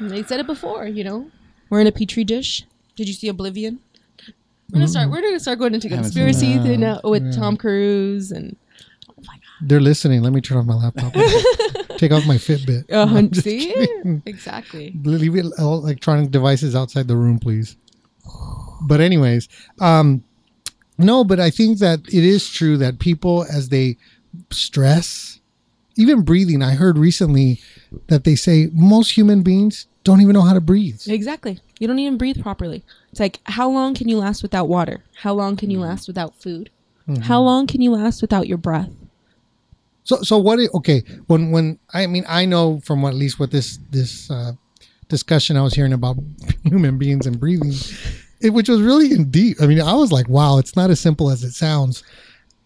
[0.00, 1.30] They said it before, you know.
[1.70, 2.64] We're in a petri dish.
[2.96, 3.80] Did you see Oblivion?
[4.70, 4.90] We're gonna mm.
[4.90, 5.10] start.
[5.10, 6.70] We're gonna start going into Haven't seen conspiracies, that.
[6.70, 7.32] you know, with Yeah.
[7.32, 8.56] Tom Cruise and
[9.60, 10.22] They're listening.
[10.22, 11.12] Let me turn off my laptop.
[11.98, 12.84] Take off my Fitbit.
[12.92, 14.22] uh, I'm see kidding.
[14.24, 14.94] exactly.
[15.02, 17.76] Leave it all electronic devices outside the room, please.
[18.82, 19.48] But anyways,
[19.80, 20.22] um,
[20.96, 23.96] no, but I think that it is true that people, as they
[24.50, 25.40] stress,
[25.96, 27.60] even breathing, I heard recently
[28.06, 31.00] that they say most human beings don't even know how to breathe.
[31.08, 31.60] Exactly.
[31.80, 32.84] You don't even breathe properly.
[33.10, 35.04] It's like how long can you last without water?
[35.16, 36.70] How long can you last without food?
[37.22, 38.90] How long can you last without your breath?
[40.08, 40.58] So, so what?
[40.74, 44.52] Okay, when when I mean, I know from at least what this this uh,
[45.08, 46.16] discussion I was hearing about
[46.64, 47.74] human beings and breathing,
[48.40, 49.58] it, which was really in deep.
[49.60, 52.02] I mean, I was like, wow, it's not as simple as it sounds.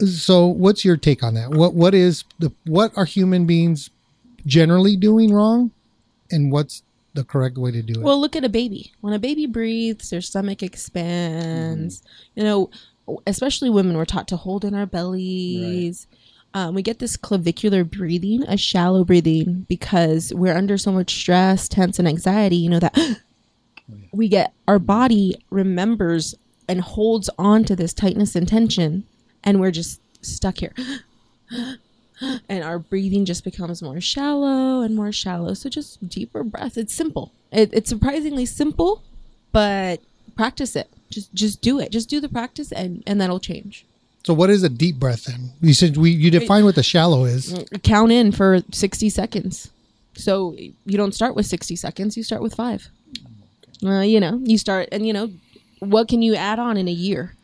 [0.07, 1.51] So, what's your take on that?
[1.51, 3.91] What what is the what are human beings
[4.47, 5.73] generally doing wrong,
[6.31, 8.05] and what's the correct way to do it?
[8.05, 8.93] Well, look at a baby.
[9.01, 12.05] When a baby breathes, their stomach expands.
[12.37, 12.71] You know,
[13.27, 16.07] especially women, we're taught to hold in our bellies.
[16.55, 21.69] Um, we get this clavicular breathing, a shallow breathing, because we're under so much stress,
[21.69, 22.57] tense, and anxiety.
[22.57, 23.21] You know that
[24.13, 26.35] we get our body remembers
[26.69, 29.05] and holds on to this tightness and tension,
[29.43, 30.75] and we're just stuck here.
[32.49, 35.55] and our breathing just becomes more shallow and more shallow.
[35.55, 36.77] So just deeper breath.
[36.77, 37.33] It's simple.
[37.51, 39.03] It, it's surprisingly simple,
[39.53, 40.01] but
[40.37, 40.89] practice it.
[41.11, 41.93] Just just do it.
[41.93, 43.87] Just do the practice, and and that'll change.
[44.25, 45.25] So, what is a deep breath?
[45.25, 47.55] Then you said we you define what the shallow is.
[47.83, 49.71] Count in for sixty seconds.
[50.15, 52.17] So you don't start with sixty seconds.
[52.17, 52.89] You start with five.
[53.85, 55.31] Uh, you know, you start, and you know,
[55.81, 57.35] what can you add on in a year?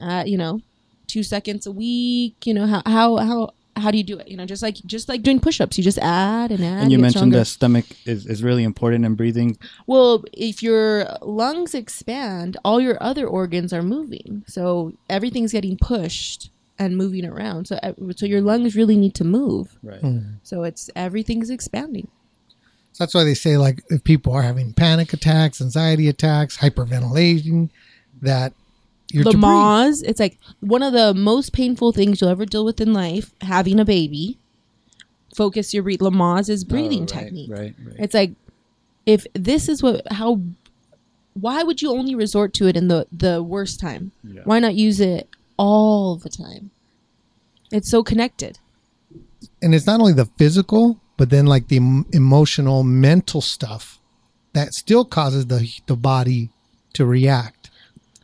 [0.00, 0.60] Uh, you know,
[1.08, 2.46] two seconds a week.
[2.46, 4.28] You know how how how how do you do it?
[4.28, 6.82] You know, just like just like doing push-ups, you just add and add.
[6.82, 7.38] and you get mentioned stronger.
[7.38, 9.58] the stomach is, is really important in breathing.
[9.86, 14.44] Well, if your lungs expand, all your other organs are moving.
[14.46, 17.66] So everything's getting pushed and moving around.
[17.66, 17.78] So
[18.16, 19.76] so your lungs really need to move.
[19.82, 20.00] Right.
[20.00, 20.18] Hmm.
[20.42, 22.08] So it's everything's expanding.
[22.92, 27.70] So that's why they say like if people are having panic attacks, anxiety attacks, hyperventilation,
[28.22, 28.52] that
[29.12, 29.42] you're to breathe.
[29.42, 33.32] Lamaze, it's like one of the most painful things you'll ever deal with in life,
[33.42, 34.38] having a baby.
[35.34, 35.98] Focus your breath.
[35.98, 37.50] Lamaze is breathing Oh, right, technique.
[37.50, 37.74] Right.
[37.84, 37.96] Right.
[37.98, 38.32] It's like
[39.06, 40.40] if this is what how
[41.34, 44.12] why would you only resort to it in the the worst time?
[44.24, 44.42] Yeah.
[44.44, 46.70] Why not use it all the time?
[47.72, 48.58] It's so connected.
[49.62, 54.00] and it's not only the physical, but then like the em- emotional, mental stuff
[54.52, 56.50] that still causes the the body
[56.94, 57.59] to react.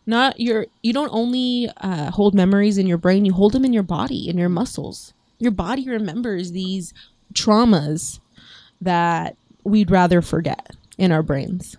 [0.06, 0.66] Not your.
[0.82, 3.24] You don't only uh, hold memories in your brain.
[3.24, 5.12] You hold them in your body, in your muscles.
[5.38, 6.94] Your body remembers these
[7.34, 8.20] traumas
[8.80, 11.76] that we'd rather forget in our brains.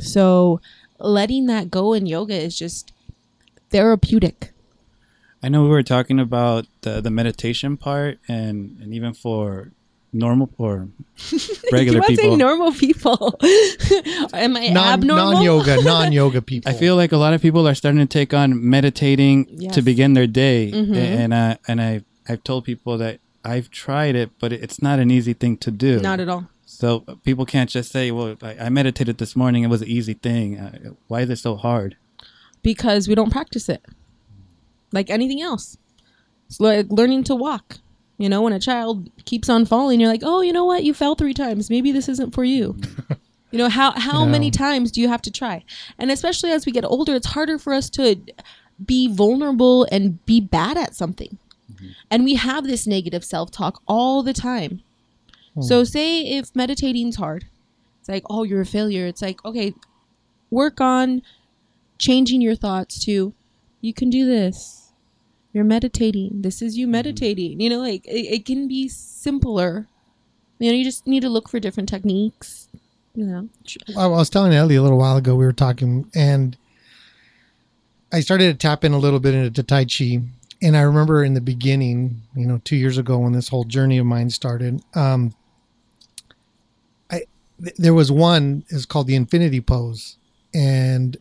[0.00, 0.60] So
[0.98, 2.92] letting that go in yoga is just
[3.70, 4.52] therapeutic.
[5.42, 9.72] I know we were talking about the, the meditation part, and, and even for
[10.12, 10.88] normal or
[11.72, 12.24] regular you people.
[12.32, 13.38] say normal people.
[14.34, 15.32] Am I Non abnormal?
[15.34, 16.70] non yoga, non yoga people.
[16.70, 19.74] I feel like a lot of people are starting to take on meditating Yes.
[19.74, 20.96] to begin their day, Mhm.
[20.96, 25.10] and I and I I've told people that I've tried it, but it's not an
[25.10, 26.00] easy thing to do.
[26.00, 26.46] Not at all.
[26.66, 30.14] So people can't just say, "Well, I, I meditated this morning; it was an easy
[30.14, 31.96] thing." Uh, why is it so hard?
[32.62, 33.82] because we don't practice it
[34.92, 35.78] like anything else.
[36.46, 37.78] It's like learning to walk.
[38.20, 40.84] You know, when a child keeps on falling, you're like, oh, you know what?
[40.84, 41.70] You fell three times.
[41.70, 42.76] Maybe this isn't for you.
[43.50, 44.30] you know, how, how Yeah.
[44.30, 45.64] many times do you have to try?
[45.98, 48.20] And especially as we get older, it's harder for us to
[48.84, 51.38] be vulnerable and be bad at something.
[51.72, 51.86] Mm-hmm.
[52.10, 54.82] And we have this negative self talk all the time.
[55.54, 55.62] Hmm.
[55.62, 57.46] So, say if meditating's hard,
[58.00, 59.06] it's like, oh, you're a failure.
[59.06, 59.72] It's like, okay,
[60.50, 61.22] work on
[61.96, 63.32] changing your thoughts to
[63.80, 64.79] you can do this
[65.52, 66.42] you're meditating.
[66.42, 67.60] This is you meditating.
[67.60, 69.86] You know like it, it can be simpler.
[70.58, 72.68] You know you just need to look for different techniques
[73.14, 73.48] you know.
[73.98, 76.56] I was telling Ellie a little while ago, we were talking, and
[78.12, 80.20] I started to tap in a little bit into Tai Chi.
[80.62, 83.98] And I remember in the beginning, you know, two years ago when this whole journey
[83.98, 85.34] of mine started, um,
[87.10, 87.22] I
[87.62, 90.16] th- there was one is called the Infinity Pose,
[90.52, 91.16] and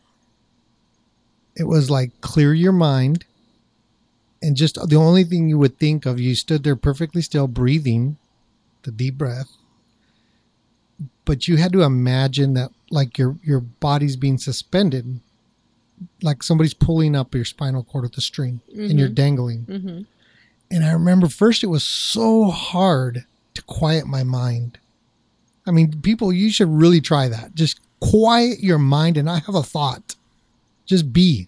[1.55, 3.25] it was like clear your mind,
[4.41, 8.17] and just the only thing you would think of, you stood there perfectly still, breathing,
[8.83, 9.51] the deep breath,
[11.25, 15.19] but you had to imagine that like your your body's being suspended
[16.21, 19.65] like somebody's pulling up your spinal cord with a string and you're dangling.
[19.65, 20.01] Mm-hmm.
[20.71, 24.79] and i remember first it was so hard to quiet my mind.
[25.67, 27.53] I mean people you should really try that.
[27.55, 30.15] Just quiet your mind and not have a thought.
[30.85, 31.47] Just be.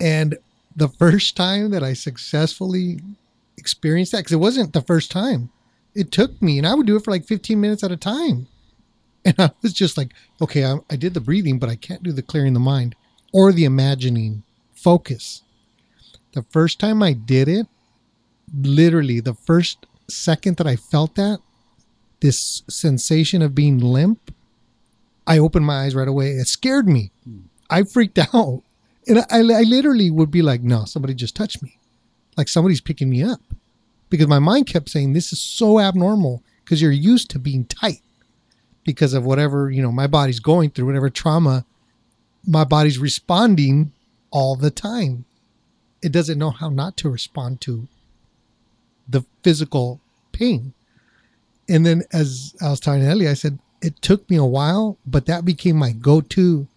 [0.00, 0.36] And
[0.76, 3.00] the first time that i successfully
[3.56, 5.50] experienced that because it wasn't the first time.
[5.94, 8.46] It took me and i would do it for like 15 minutes at a time.
[9.24, 12.12] And i was just like okay i, I did the breathing but i can't do
[12.12, 12.94] the clearing the mind
[13.32, 14.42] or the imagining
[14.74, 15.42] focus.
[16.32, 17.66] The first time i did it
[18.54, 21.40] literally the first second that i felt that
[22.20, 24.32] this sensation of being limp
[25.26, 26.32] i opened my eyes right away.
[26.32, 27.10] It scared me.
[27.24, 27.38] Hmm.
[27.68, 28.62] I freaked out
[29.06, 31.78] and I, I literally would be like no somebody just touched me.
[32.36, 33.40] Like somebody's picking me up.
[34.08, 38.02] Because my mind kept saying this is so abnormal because you're used to being tight
[38.84, 41.64] because of whatever you know my body's going through whatever trauma
[42.46, 43.92] my body's responding
[44.30, 45.24] all the time.
[46.02, 47.88] It doesn't know how not to respond to
[49.08, 50.00] the physical
[50.32, 50.72] pain.
[51.68, 55.26] And then as i was telling ellie i said it took me a while but
[55.26, 56.68] that became my go-to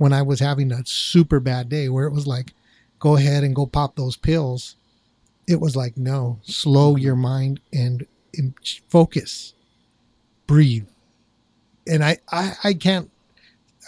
[0.00, 2.52] when i was having a super bad day where it was like
[2.98, 4.76] go ahead and go pop those pills
[5.50, 8.54] it was like no slow your mind and, and
[8.88, 9.54] focus.
[10.46, 10.86] Breathe.
[11.86, 13.10] And I, I i can't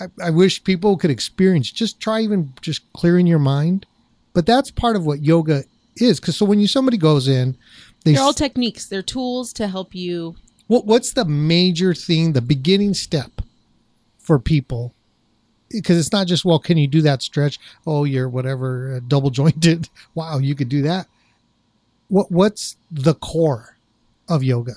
[0.01, 3.87] I, I wish people could experience just try even just clearing your mind.
[4.33, 5.65] But that's part of what yoga
[5.97, 7.57] is because so when you somebody goes in
[8.05, 8.87] they they're all techniques.
[8.87, 10.35] They're tools to help you
[10.67, 13.43] what what's the major thing the beginning step
[14.19, 14.95] for people
[15.73, 17.59] because it's not just well can you do that stretch?
[17.87, 19.89] Oh you're whatever uh, double jointed.
[20.15, 21.07] Wow you could do that.
[22.09, 23.77] What what's the core
[24.29, 24.75] of yoga?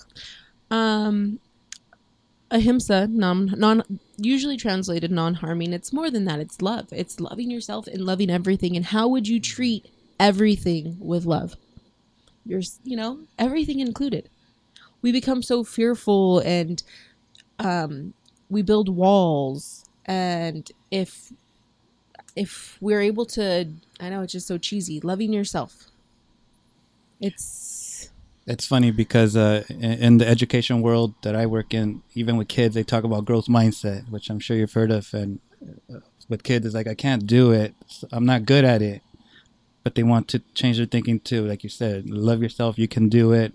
[0.71, 1.39] Um
[2.51, 3.83] ahimsa non non
[4.17, 6.87] usually translated non-harming it's more than that it's love.
[6.91, 9.85] It's loving yourself and loving everything and how would you treat
[10.19, 11.55] everything with love?
[12.45, 14.29] You're you know everything included.
[15.01, 16.81] We become so fearful and
[17.59, 18.13] um
[18.49, 21.31] we build walls and if
[22.35, 23.47] if we're able to
[23.99, 25.71] i know it's just so cheesy loving yourself
[27.19, 28.09] it's
[28.47, 32.75] It's funny because uh, in, the education world that I work in, even with kids,
[32.75, 35.11] they talk about growth mindset, which I'm sure you've heard of.
[35.13, 35.39] And
[35.91, 37.73] uh, with kids, it's like I can't do it.
[38.11, 39.01] I'm not good at it.
[39.83, 41.45] But they want to change their thinking too.
[41.47, 42.77] Like you said, love yourself.
[42.77, 43.51] You can do it.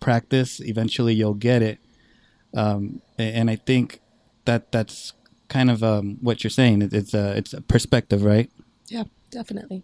[0.00, 0.60] Practice.
[0.60, 1.78] Eventually, you'll get it.
[2.52, 4.00] Um, and I think
[4.44, 5.12] that that's
[5.48, 6.82] kind of um, what you're saying.
[6.82, 8.50] It, it's a it's a perspective, right?
[8.88, 9.82] yeah definitely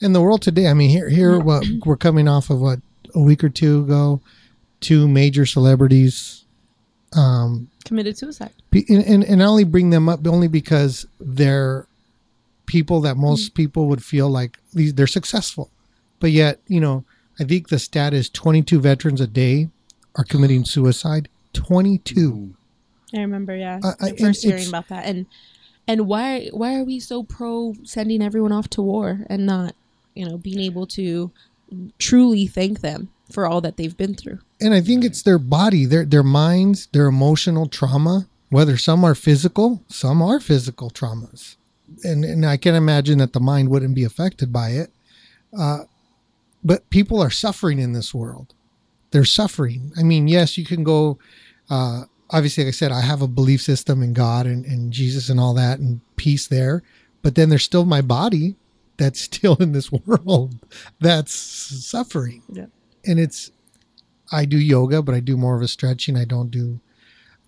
[0.00, 2.80] in the world today i mean here here what we're coming off of what
[3.14, 4.20] a week or two ago
[4.80, 6.44] two major celebrities
[7.14, 8.52] um, Committed suicide.
[8.70, 11.86] And, and, and I only bring them up only because they're
[12.66, 15.70] people that most people would feel like these they're successful,
[16.20, 17.06] but yet you know
[17.40, 19.70] I think the stat is 22 veterans a day
[20.16, 21.30] are committing suicide.
[21.54, 22.54] 22.
[23.14, 25.26] I remember, yeah, Uh, I- first hearing about that, and
[25.86, 29.74] and why why are we so pro sending everyone off to war and not
[30.14, 31.30] you know being able to
[31.98, 34.38] truly thank them for all that they've been through?
[34.60, 38.26] And I think it's their body, their their minds, their emotional trauma.
[38.50, 41.56] Whether some are physical, some are physical traumas,
[42.02, 44.90] and and I can imagine that the mind wouldn't be affected by it.
[45.56, 45.84] Uh,
[46.64, 48.54] but people are suffering in this world.
[49.10, 49.92] They're suffering.
[49.96, 51.18] I mean, yes, you can go.
[51.70, 55.28] Uh, obviously, like I said, I have a belief system in God and, and Jesus
[55.28, 56.82] and all that, and peace there.
[57.22, 58.56] But then there's still my body
[58.96, 60.56] that's still in this world
[61.00, 62.42] that's suffering.
[62.52, 62.66] Yeah.
[63.04, 63.50] And it's
[64.30, 66.16] I do yoga, but I do more of a stretching.
[66.16, 66.80] I don't do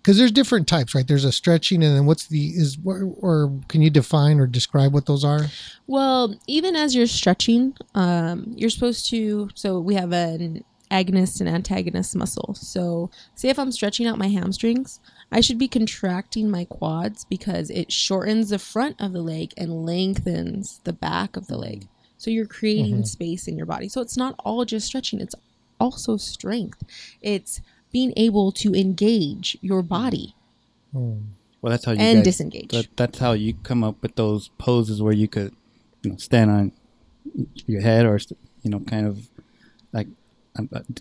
[0.01, 1.07] because there's different types, right?
[1.07, 4.93] There's a stretching, and then what's the is or, or can you define or describe
[4.93, 5.45] what those are?
[5.85, 9.49] Well, even as you're stretching, um, you're supposed to.
[9.53, 12.53] So we have an agonist and antagonist muscle.
[12.55, 14.99] So, say if I'm stretching out my hamstrings,
[15.31, 19.85] I should be contracting my quads because it shortens the front of the leg and
[19.85, 21.63] lengthens the back of the mm-hmm.
[21.63, 21.87] leg.
[22.17, 23.03] So you're creating mm-hmm.
[23.03, 23.89] space in your body.
[23.89, 25.35] So it's not all just stretching; it's
[25.79, 26.83] also strength.
[27.21, 29.87] It's being able to engage your mm-hmm.
[29.87, 30.35] body
[30.95, 31.21] mm.
[31.61, 32.71] Well, that's how you and guys, disengage.
[32.71, 35.53] that, that's how you come up with those poses where you could,
[36.01, 36.71] you know, stand on
[37.67, 38.19] your head or
[38.63, 39.29] you know, kind of
[39.93, 40.07] like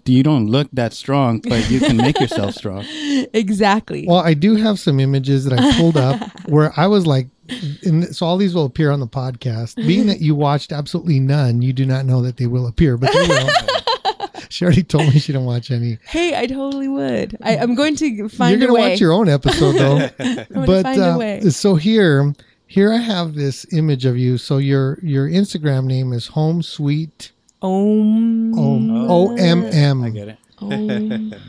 [0.05, 2.85] you don't look that strong, but you can make yourself strong.
[3.33, 4.07] exactly.
[4.07, 7.29] Well, I do have some images that I pulled up where I was like,
[7.85, 9.75] and so all these will appear on the podcast.
[9.75, 13.13] Being that you watched absolutely none, you do not know that they will appear, but
[13.13, 13.51] they will.
[14.51, 15.99] she already told me she didn't watch any.
[16.07, 17.37] Hey, I totally would.
[17.43, 20.09] I, I'm going to find You're a gonna watch your own episode though.
[20.19, 21.41] gonna but find a uh, way.
[21.51, 22.33] so here,
[22.69, 24.39] here I have this image of you.
[24.39, 27.33] So your your Instagram name is Home Sweet
[27.63, 28.59] Om.
[28.59, 30.13] Om O M I M.
[30.13, 30.39] get it.
[30.59, 31.35] Om.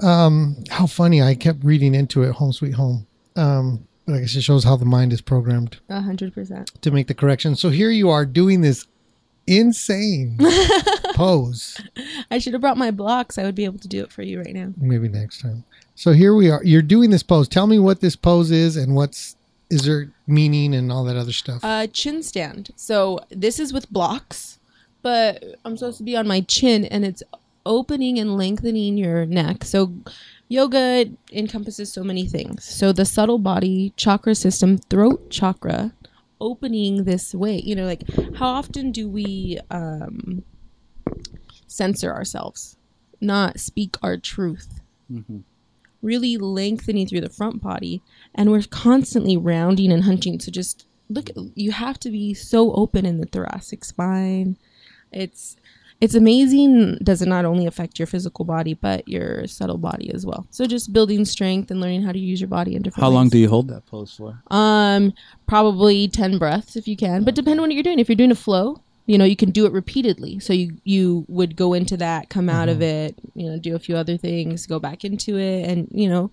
[0.00, 1.20] Um, how funny!
[1.20, 3.04] I kept reading into it, Home Sweet Home.
[3.34, 5.78] Um, but I guess it shows how the mind is programmed.
[5.88, 6.70] A hundred percent.
[6.82, 7.56] to make the correction.
[7.56, 8.86] So here you are doing this
[9.48, 10.38] insane
[11.14, 11.80] pose.
[12.30, 13.38] I should have brought my blocks.
[13.38, 14.72] I would be able to do it for you right now.
[14.76, 15.64] Maybe next time.
[15.96, 16.62] So here we are.
[16.62, 17.48] You're doing this pose.
[17.48, 19.34] Tell me what this pose is and what's
[19.68, 21.64] is there meaning and all that other stuff.
[21.64, 22.70] Uh, chin stand.
[22.76, 24.57] So this is with blocks,
[25.08, 27.22] but I'm supposed to be on my chin, and it's
[27.64, 29.64] opening and lengthening your neck.
[29.64, 29.94] So
[30.48, 32.62] yoga encompasses so many things.
[32.64, 35.94] So the subtle body chakra system, throat chakra,
[36.42, 37.56] opening this way.
[37.58, 38.02] You know, like
[38.36, 40.44] how often do we um,
[41.66, 42.76] censor ourselves,
[43.22, 44.80] not speak our truth?
[46.02, 48.02] Really lengthening through the front body,
[48.34, 50.38] and we're constantly rounding and hunching.
[50.38, 54.58] So just look, you have to be so open in the thoracic spine.
[55.12, 55.56] It's
[56.00, 56.98] it's amazing.
[57.02, 60.46] Does it not only affect your physical body but your subtle body as well?
[60.50, 63.02] So just building strength and learning how to use your body in different.
[63.02, 64.40] How long do you hold that pose for?
[64.50, 65.12] Um,
[65.46, 67.98] probably ten breaths if you can, but depending on what you're doing.
[67.98, 70.38] If you're doing a flow, you know, you can do it repeatedly.
[70.38, 73.78] So you you would go into that, come out of it, you know, do a
[73.78, 76.30] few other things, go back into it, and you know,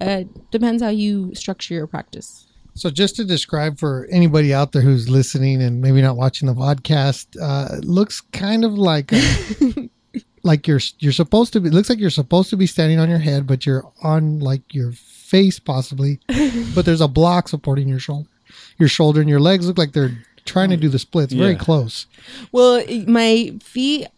[0.00, 2.46] uh, depends how you structure your practice.
[2.74, 6.54] So just to describe for anybody out there who's listening and maybe not watching the
[6.54, 9.90] podcast, uh, it looks kind of like a,
[10.42, 11.70] like you're you're supposed to be.
[11.70, 14.92] Looks like you're supposed to be standing on your head, but you're on like your
[14.92, 16.18] face possibly,
[16.74, 18.28] but there's a block supporting your shoulder.
[18.78, 21.32] Your shoulder and your legs look like they're trying to do the splits.
[21.32, 21.58] Very Yeah.
[21.58, 22.06] close.
[22.52, 24.08] Well, my feet.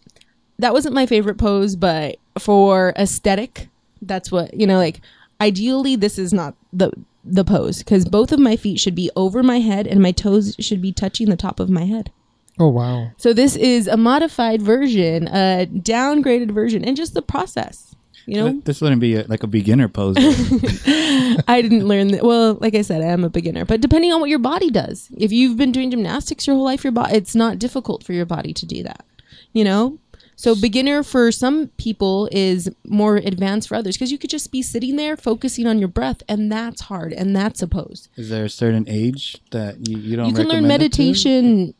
[0.60, 3.68] That wasn't my favorite pose, but for aesthetic,
[4.00, 4.78] that's what you know.
[4.78, 5.00] Like,
[5.40, 6.92] ideally, this is not the
[7.24, 10.54] the pose because both of my feet should be over my head and my toes
[10.58, 12.10] should be touching the top of my head.
[12.58, 13.10] Oh wow.
[13.16, 17.94] So this is a modified version, a downgraded version, and just the process.
[18.26, 20.16] You know, This wouldn't be a, like a beginner pose.
[20.18, 22.22] I didn't learn that.
[22.22, 25.10] Well, like I said, I am a beginner, but depending on what your body does,
[25.18, 28.24] if you've been doing gymnastics your whole life, your body it's not difficult for your
[28.24, 29.04] body to do that.
[29.52, 29.98] You know,
[30.36, 34.62] so beginner for some people is more advanced for others because you could just be
[34.62, 38.08] sitting there focusing on your breath, and that's hard, and that's a pose.
[38.16, 40.26] Is there a certain age that you, you don't?
[40.26, 41.74] you can learn recommend it meditation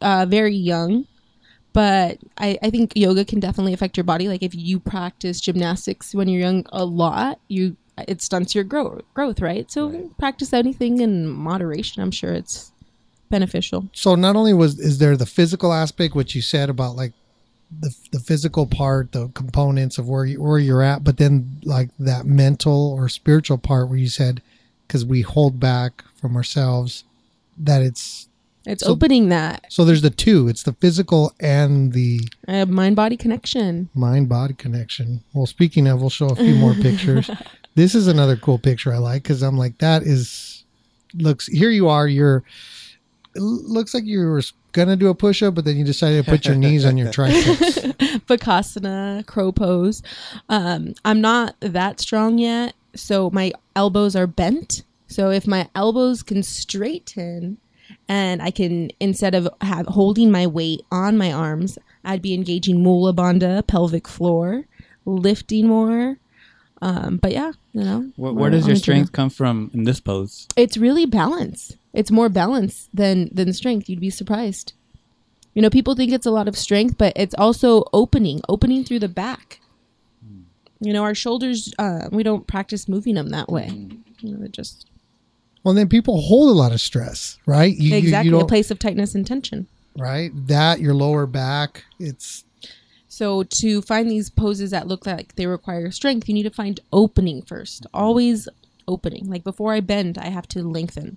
[0.00, 1.06] uh, very young
[1.72, 6.14] but I, I think yoga can definitely affect your body like if you practice gymnastics
[6.14, 7.76] when you're young a lot you
[8.08, 12.72] it stunts your growth growth right so practice anything in moderation i'm sure it's
[13.28, 17.12] beneficial So not only was is there the physical aspect, which you said about like
[17.80, 21.90] the the physical part, the components of where you, where you're at, but then like
[21.98, 24.40] that mental or spiritual part where you said
[24.86, 27.04] because we hold back from ourselves
[27.58, 28.28] that it's
[28.66, 30.48] It's So- opening that so there's the two.
[30.48, 33.88] It's the physical and the uh, mind body connection.
[33.94, 35.22] mind body connection.
[35.34, 37.30] Well, speaking of, we'll show a few more pictures.
[37.74, 40.64] This is another cool picture I like because I'm like, that is
[41.14, 41.46] looks.
[41.46, 42.06] Here you are.
[42.08, 42.42] You're
[43.34, 44.42] it looks like you were
[44.76, 47.10] gonna do a push up, but then you decided to put your knees on your
[47.16, 47.78] triceps.
[48.28, 50.02] Bakasana, crow pose.
[50.48, 54.82] Um, I'm not that strong yet, so my elbows are bent.
[55.08, 57.58] So if my elbows can straighten,
[58.08, 62.82] and I can instead of have holding my weight on my arms, I'd be engaging
[62.82, 64.64] mula bandha, pelvic floor,
[65.04, 66.18] lifting more.
[66.82, 70.46] Um, but yeah, you know, Where, where does your strength come from in this pose?
[70.56, 71.76] It's really balance.
[71.96, 73.88] It's more balance than than strength.
[73.88, 74.74] You'd be surprised.
[75.54, 78.98] You know, people think it's a lot of strength, but it's also opening, opening through
[79.00, 79.60] the back.
[80.80, 81.72] You know, our shoulders.
[81.78, 83.68] Uh, we don't practice moving them that way.
[84.20, 84.86] You know, it just
[85.64, 87.74] Well, then people hold a lot of stress, right?
[87.74, 89.66] You, you- exactly You, a place of tightness and tension.
[89.96, 90.30] right?
[90.46, 91.84] That your lower back.
[91.98, 92.44] It's
[93.08, 96.78] So to find these poses that look like they require strength, you need to find
[96.92, 97.86] opening first.
[97.94, 98.46] Always
[98.86, 99.30] opening.
[99.30, 101.16] Like before I bend, I have to lengthen.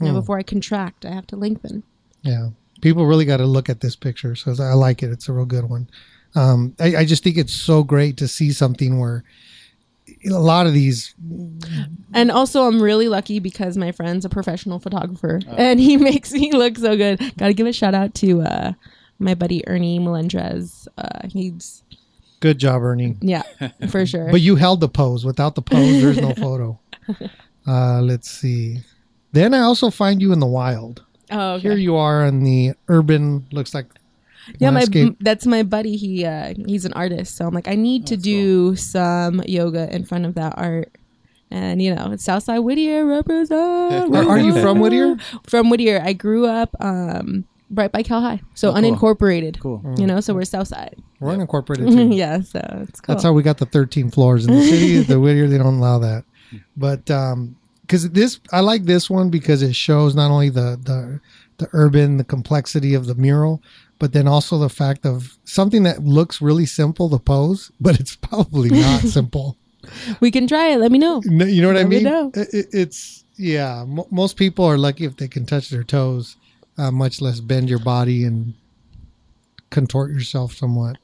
[0.00, 0.18] You know, Hmm.
[0.20, 1.82] before I contract, I have to lengthen.
[2.22, 4.34] Yeah, people really got to look at this picture.
[4.36, 5.10] So I like it.
[5.10, 5.88] It's a real good one.
[6.34, 9.24] Um, I, I just think it's so great to see something where
[10.26, 11.14] a lot of these.
[12.12, 16.52] And also, I'm really lucky because my friend's a professional photographer, and he makes me
[16.52, 17.18] look so good.
[17.36, 18.72] Got to give a shout out to uh,
[19.18, 20.86] my buddy Ernie Melendrez.
[20.96, 21.82] Uh, he's
[22.40, 23.16] Good job, Ernie.
[23.20, 23.42] yeah,
[23.88, 24.30] for sure.
[24.30, 25.24] But you held the pose.
[25.24, 26.78] Without the pose, there's no photo.
[27.66, 28.78] Uh, let's see.
[29.32, 31.04] Then I also find you in the wild.
[31.30, 31.62] oh, okay.
[31.68, 33.46] Here you are in the urban.
[33.52, 33.86] Looks like
[34.58, 34.86] yeah, my
[35.20, 35.96] that's my buddy.
[35.96, 39.94] He uh, he's an artist, so I'm like, I need to That's do some yoga
[39.94, 40.90] in front of that art.
[41.50, 44.14] And you know, it's Southside Whittier represent.
[44.14, 45.16] Are, are you from Whittier?
[45.46, 46.00] From Whittier.
[46.02, 48.82] I grew up um, right by Cal High, so Oh, cool.
[48.82, 49.58] unincorporated.
[49.60, 49.94] Cool.
[49.98, 50.96] You know, so we're Southside.
[51.20, 52.14] We're unincorporated too.
[52.16, 53.14] yeah, so it's cool.
[53.14, 55.02] That's how we got the 13 floors in the city.
[55.02, 56.24] the Whittier, they don't allow that.
[56.76, 57.56] But um
[57.88, 61.20] because this, I like this one because it shows not only the the
[61.56, 63.60] the urban, the complexity of the mural,
[63.98, 68.14] but then also the fact of something that looks really simple to pose, but it's
[68.14, 69.56] probably not simple.
[70.20, 70.78] we can try it.
[70.78, 71.22] Let me know.
[71.24, 72.04] No, You know what I Let me mean?
[72.04, 72.30] know.
[72.34, 73.84] It- it- it's yeah.
[73.86, 76.36] Mo most people are lucky if they can touch their toes,
[76.76, 78.54] uh, much less bend your body and
[79.70, 80.96] contort yourself somewhat.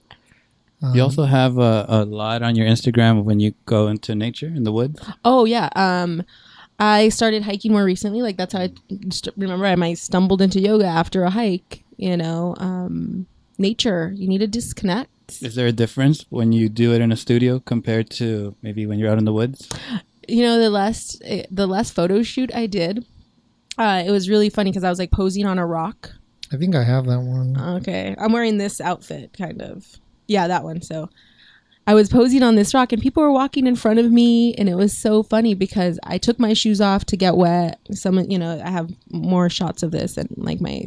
[0.82, 4.49] Um, You also have a, a lot on your Instagram when you go into nature
[4.49, 5.01] in the woods.
[5.24, 5.68] Oh yeah.
[5.76, 6.22] Um,
[6.79, 8.22] I started hiking more recently.
[8.22, 8.72] Like that's how I
[9.11, 11.85] st- remember I might stumbled into yoga after a hike.
[11.97, 13.27] You know, um,
[13.59, 14.12] nature.
[14.16, 15.11] You need to disconnect.
[15.43, 18.99] Is there a difference when you do it in a studio compared to maybe when
[18.99, 19.68] you're out in the woods?
[20.29, 23.07] You know, the last eh, the last photo shoot I did,
[23.79, 26.11] uh, it was really funny because I was like posing on a rock.
[26.53, 27.59] I think I have that one.
[27.79, 28.14] Okay.
[28.18, 29.87] I'm wearing this outfit, kind of.
[30.27, 30.83] Yeah, that one.
[30.83, 31.09] So
[31.87, 34.55] I was posing on this rock and people were walking in front of me.
[34.55, 37.78] And it was so funny because I took my shoes off to get wet.
[37.93, 40.87] Some, you know, I have more shots of this and like my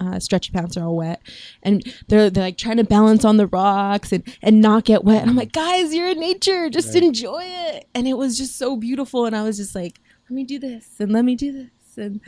[0.00, 1.20] uh, stretchy pants are all wet.
[1.64, 5.22] And they're, they're like trying to balance on the rocks and, and not get wet.
[5.22, 6.70] And I'm like, guys, you're in nature.
[6.70, 7.02] Just Right.
[7.02, 7.88] enjoy it.
[7.94, 9.26] And it was just so beautiful.
[9.26, 9.98] And I was just like,
[10.30, 11.70] let me do this and let me do this.
[11.96, 12.20] And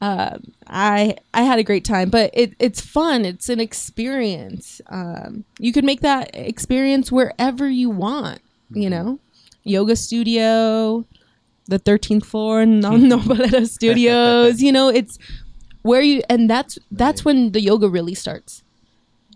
[0.00, 3.24] um, I I had a great time, but it, it's fun.
[3.24, 4.80] It's an experience.
[4.88, 8.40] Um, you can make that experience wherever you want.
[8.70, 9.18] You know,
[9.64, 11.04] yoga studio,
[11.66, 14.60] the thirteenth floor, non Nobaleta Studios.
[14.62, 15.18] You know, it's
[15.82, 18.62] where you and that's that's when the yoga really starts.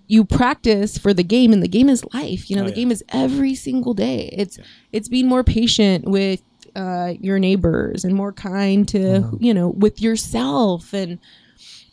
[0.08, 2.50] You practice for the game, and the game is life.
[2.50, 2.76] You know, Oh, the yeah.
[2.76, 4.28] game is every single day.
[4.32, 4.64] It's Yeah.
[4.92, 6.42] it's being more patient with
[6.74, 11.18] uh, your neighbors and more kind to you know with yourself and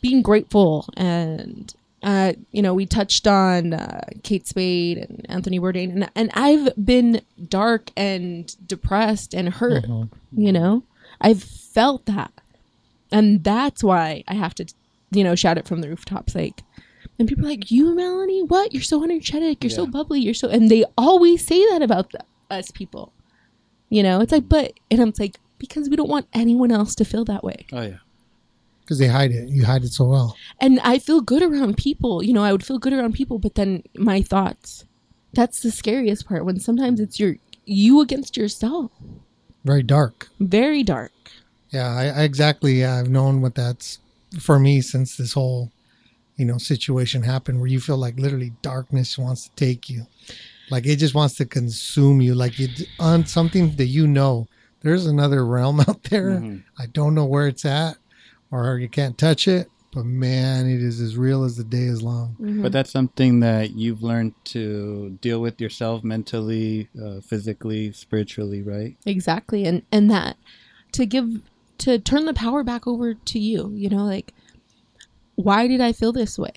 [0.00, 0.88] being grateful.
[0.96, 1.72] And
[2.02, 5.90] uh, you know we touched on uh, Kate Spade and Anthony Bourdain.
[5.92, 10.08] And and I've been dark and depressed and hurt Mhm.
[10.36, 10.82] you know?
[11.20, 12.32] I've felt that.
[13.12, 14.64] And that's why I have to
[15.10, 16.62] you know shout it from the rooftops like
[17.18, 18.42] and people are like you Melanie?
[18.44, 18.72] What?
[18.72, 19.62] You're so energetic.
[19.62, 20.20] You're so bubbly.
[20.20, 22.20] You're so and they always say that about the,
[22.50, 23.12] us people
[23.90, 27.04] you know it's like but and I'm like because we don't want anyone else to
[27.04, 27.98] feel that way Oh yeah.
[28.80, 29.48] because they hide it.
[29.50, 30.36] You hide it so well.
[30.60, 32.22] and I feel good around people.
[32.22, 34.84] You know, I would feel good around people, but then my thoughts.
[35.32, 37.36] That's the scariest part when sometimes it's your
[37.66, 38.90] you against yourself.
[39.64, 40.28] Very dark.
[40.40, 41.12] Very dark.
[41.70, 42.80] Yeah, I, I exactly.
[42.80, 43.98] Yeah, I've known what that's
[44.40, 45.70] for me since this whole,
[46.36, 50.06] you know, situation happened where you feel like literally darkness wants to take you.
[50.70, 52.34] Like it just wants to consume you.
[52.34, 52.68] Like you
[52.98, 54.46] on something that you know
[54.82, 56.30] there's another realm out there.
[56.40, 56.62] Mhm.
[56.78, 57.96] I don't know where it's at
[58.50, 62.02] or you can't touch it, but man, it is as real as the day is
[62.02, 62.36] long.
[62.40, 62.62] Mhm.
[62.62, 68.96] But that's something that you've learned to deal with yourself mentally, uh, physically, spiritually, right?
[69.06, 70.36] exactly and and that
[70.92, 71.40] to give
[71.78, 74.34] to turn the power back over to you you know like
[75.36, 76.52] why did i feel this way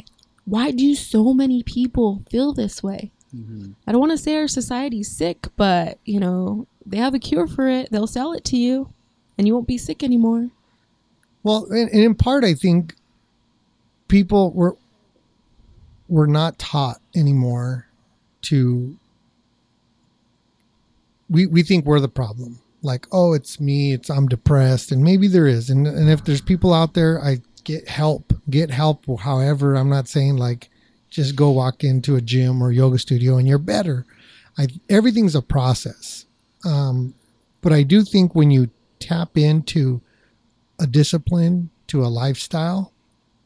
[0.45, 3.71] why do so many people feel this way Mm-hmm.
[3.88, 7.47] i don't want to say our society's sick but you know they have a cure
[7.47, 8.93] for it they'll sell it to you
[9.38, 10.49] and you won't be sick anymore
[11.43, 12.95] Well, and, in part, I think
[14.07, 14.77] people were
[16.07, 17.88] were not taught anymore
[18.43, 18.97] to.
[21.29, 22.59] We we think we're the problem.
[22.81, 23.93] Like, oh, it's me.
[23.93, 25.69] It's I'm depressed, and maybe there is.
[25.69, 28.34] And and if there's people out there, I get help.
[28.49, 29.05] Get help.
[29.19, 30.69] However, I'm not saying like
[31.14, 34.05] just go walk into a gym or yoga studio and you're better.
[34.57, 36.26] I everything's a process.
[36.66, 37.14] Um,
[37.61, 40.01] but I do think when you tap into
[40.80, 42.91] a discipline to a lifestyle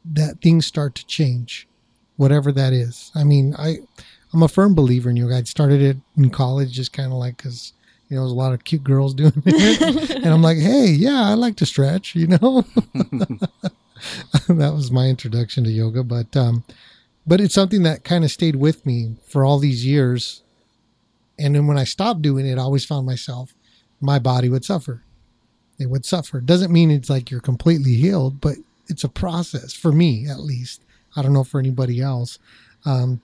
[0.05, 1.68] that things start to change
[2.15, 3.78] whatever that is i mean i
[4.34, 7.38] i'm a firm believer in yoga i started it in college just kind of like
[7.38, 7.74] because
[8.07, 11.24] you know there's a lot of cute girls doing it and i'm like hey yeah
[11.24, 12.63] i like to stretch you know
[14.47, 16.63] that was my introduction to yoga but um
[17.28, 20.41] but it's something that kind of stayed with me for all these years
[21.38, 23.53] and then when i stopped doing it i always found myself
[24.01, 25.03] my body would suffer
[25.80, 26.41] it would suffer.
[26.41, 28.55] Doesn't mean it's like you're completely healed, but
[28.88, 30.82] it's a process for me at least.
[31.15, 32.39] I don't know for anybody else.
[32.86, 33.21] Um,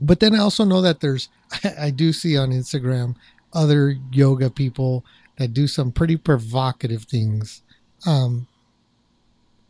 [0.00, 1.28] but then I also know that there's,
[1.78, 3.14] I do see on Instagram
[3.52, 5.04] other yoga people
[5.36, 7.62] that do some pretty provocative things
[8.06, 8.47] um,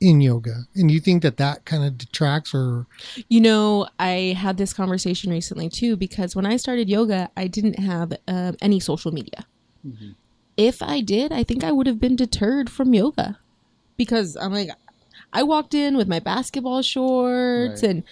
[0.00, 0.64] in yoga.
[0.76, 2.86] And you think that that kind of detracts or,
[3.28, 7.78] You know, I had this conversation recently too because when I started yoga, I didn't
[7.78, 9.46] have uh, any social media.
[10.56, 13.38] If I did, I think I would have been deterred from yoga
[13.96, 14.70] because I'm like,
[15.32, 17.90] I walked in with my basketball shorts Right.
[17.90, 18.02] and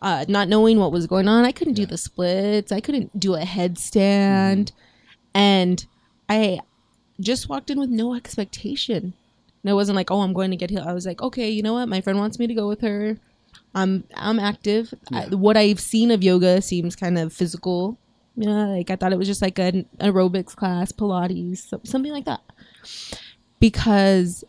[0.00, 1.44] uh, not knowing what was going on.
[1.44, 2.70] I couldn't do the splits.
[2.72, 4.72] I couldn't do a headstand,
[5.34, 5.84] and
[6.28, 6.60] I
[7.20, 9.14] just walked in with no expectation.
[9.62, 10.86] And it wasn't like, oh, I'm going to get healed.
[10.86, 11.88] I was like, okay, you know what?
[11.88, 13.18] My friend wants me to go with her.
[13.74, 14.92] I'm I'm active.
[15.12, 17.98] I, what I've seen of yoga seems kind of physical.
[18.36, 22.24] You know, like I thought it was just like an aerobics class, Pilates, something like
[22.24, 22.40] that.
[23.60, 24.44] Because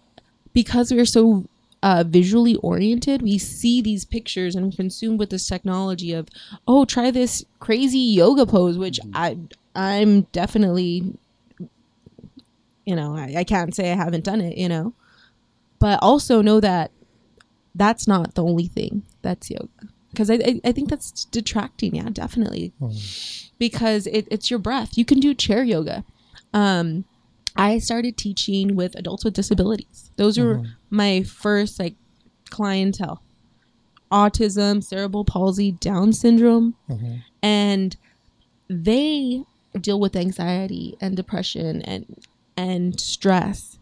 [0.54, 1.46] because we're so
[1.84, 6.28] uh, visually oriented, we see these pictures and we're consumed with this technology of,
[6.68, 9.38] oh, try this crazy yoga pose, which I
[9.76, 11.18] I'm definitely,
[12.86, 14.94] you know, I, I can't say I haven't done it, you know,
[15.82, 16.92] but also know that
[17.76, 22.10] that's not the only thing that's yoga because I, I I think that's detracting, yeah,
[22.12, 22.92] definitely, hmm.
[23.58, 24.98] because it, it's your breath.
[24.98, 26.04] You can do chair yoga.
[26.54, 27.06] Um,
[27.56, 30.12] I started teaching with adults with disabilities.
[30.18, 30.66] Those were hmm.
[30.90, 31.96] my first like
[32.50, 33.24] clientele.
[34.12, 37.16] Autism, cerebral palsy, Down syndrome, mm-hmm.
[37.42, 37.96] and
[38.70, 39.44] they
[39.80, 42.18] deal with anxiety and depression and
[42.58, 43.80] and stress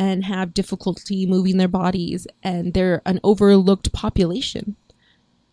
[0.00, 4.74] and have difficulty moving their bodies and they're an overlooked population.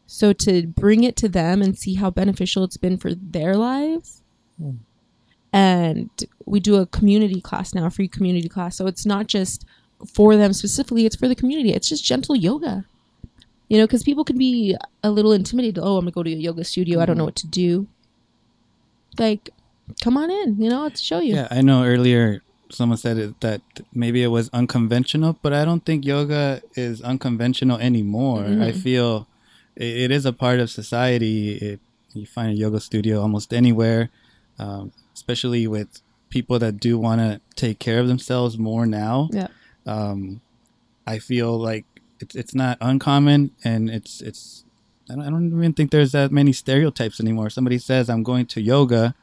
[0.05, 4.23] So to bring it to them and see how beneficial it's been for their lives.
[4.57, 4.77] Hmm.
[5.51, 6.09] And
[6.45, 8.77] we do a community class now, a free community class.
[8.77, 9.65] So it's not just
[10.13, 11.73] for them specifically, it's for the community.
[11.73, 12.85] It's just gentle yoga.
[13.67, 15.83] You know, because people can be a little intimidated.
[15.83, 17.01] Oh, I'm gonna go to a yoga studio.
[17.01, 17.27] I don't know hmm.
[17.27, 17.87] what to do.
[19.19, 19.49] Like,
[20.01, 20.61] come on in.
[20.61, 21.35] You know, I'll show you.
[21.35, 23.61] Yeah, I know earlier someone said it, that
[23.93, 28.45] maybe it was unconventional, but I don't think yoga is unconventional anymore.
[28.45, 29.27] I feel
[29.75, 31.55] it, it is a part of society.
[31.55, 31.79] It,
[32.13, 34.09] you find a yoga studio almost anywhere,
[34.59, 39.29] um, especially with people that do want to take care of themselves more now.
[39.31, 39.47] Yeah.
[39.85, 40.41] Um,
[41.05, 41.85] I feel like
[42.19, 44.65] it's it's not uncommon, and it's it's.
[45.09, 47.49] I don't, I don't even think there's that many stereotypes anymore.
[47.49, 49.15] Somebody says I'm going to yoga,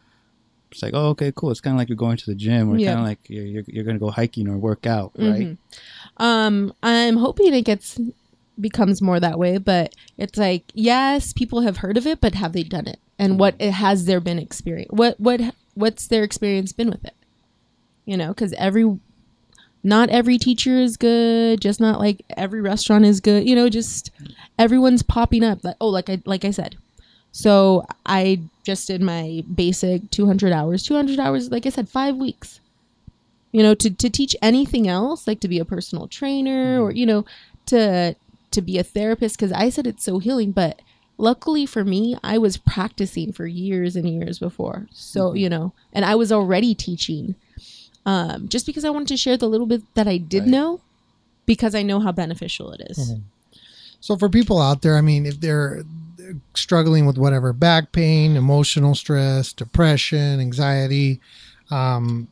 [0.75, 1.51] it's like, oh, okay, cool.
[1.51, 2.89] It's kind of like you're going to the gym, or Yeah.
[2.95, 5.47] kind of like you're, you're, you're going to go hiking or work out, right?
[5.47, 5.57] Mhm.
[6.19, 7.99] Um, I'm hoping it gets
[8.61, 12.53] becomes more that way, but it's like yes, people have heard of it, but have
[12.53, 12.99] they done it?
[13.19, 14.91] And what it has there been experience?
[14.93, 15.41] What what
[15.75, 17.15] what's their experience been with it?
[18.05, 18.99] You know, because every
[19.83, 23.49] not every teacher is good, just not like every restaurant is good.
[23.49, 24.11] You know, just
[24.59, 25.63] everyone's popping up.
[25.65, 26.77] Like oh, like I like I said.
[27.33, 30.83] So I just did my basic 200 hours.
[30.83, 32.61] 200 hours, like I said, five weeks
[33.53, 37.07] you know to, to teach anything else like to be a personal trainer or you
[37.07, 37.25] know
[37.67, 38.17] to
[38.51, 40.81] to be a therapist because I said it's so healing, but
[41.19, 44.87] luckily for me, I was practicing for years and years before.
[44.93, 45.37] So, Mm-hmm.
[45.37, 47.35] you know, and I was already teaching
[48.07, 50.49] um, just because I wanted to share the little bit that I did Right.
[50.51, 50.81] know
[51.47, 52.99] because I know how beneficial it is.
[52.99, 53.23] Mm-hmm.
[54.01, 55.83] So for people out there, I mean, if they're
[56.55, 61.21] struggling with whatever back pain, emotional stress, depression, anxiety,
[61.71, 62.29] um,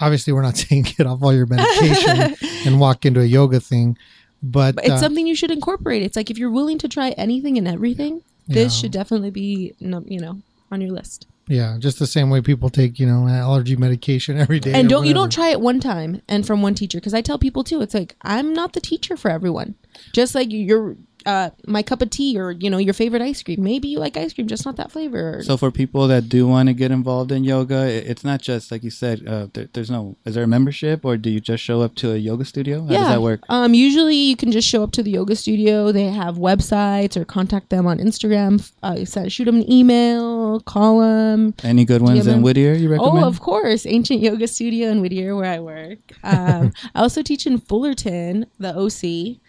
[0.00, 2.34] obviously we're not saying get off all your medication
[2.66, 3.96] and walk into a yoga thing,
[4.42, 6.02] but, But it's uh, something you should incorporate.
[6.02, 8.80] It's like if you're willing to try anything and everything, this Yeah.
[8.82, 10.40] should definitely be, you know,
[10.72, 11.26] on your list.
[11.48, 14.72] yeah, just the same way people take you know allergy medication every day.
[14.72, 17.38] and don't you don't try it one time and from one teacher because I tell
[17.38, 17.80] people too.
[17.82, 19.74] It's like I'm not the teacher for everyone.
[20.12, 20.96] Just like you're
[21.26, 23.62] uh, my cup of tea or you know your favorite ice cream.
[23.62, 25.42] Maybe you like ice cream, just not that flavor.
[25.42, 28.82] So for people that do want to get involved in yoga, it's not just like
[28.82, 29.26] you said.
[29.26, 30.16] Uh, there, there's no.
[30.24, 32.82] Is there a membership, or do you just show up to a yoga studio?
[32.82, 33.40] How does that work?
[33.48, 35.92] Um, usually you can just show up to the yoga studio.
[35.92, 38.70] They have websites or contact them on Instagram.
[38.82, 41.54] Uh, send- shoot them an email, call them.
[41.62, 42.42] Any good ones in.
[42.42, 42.72] Whittier?
[42.74, 43.24] You recommend?
[43.24, 45.98] Oh, of course, Ancient Yoga Studio in Whittier, where I work.
[46.22, 49.40] Um, I also teach in Fullerton, the OC,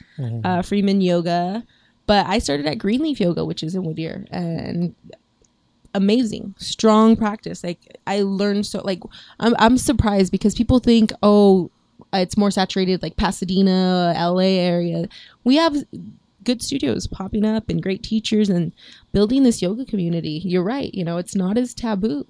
[0.43, 1.63] uh, Freeman Yoga.
[2.07, 4.95] But I started at Greenleaf Yoga, which is in Whittier, and
[5.93, 7.63] amazing, strong practice.
[7.63, 8.81] Like I learned so.
[8.83, 8.99] Like
[9.39, 11.69] I'm, I'm surprised because people think, oh,
[12.13, 15.07] it's more saturated, like Pasadena, LA area.
[15.43, 15.75] We have
[16.43, 18.71] good studios popping up and great teachers and
[19.11, 20.41] building this yoga community.
[20.43, 20.93] You're right.
[20.93, 22.25] You know, it's not as taboo.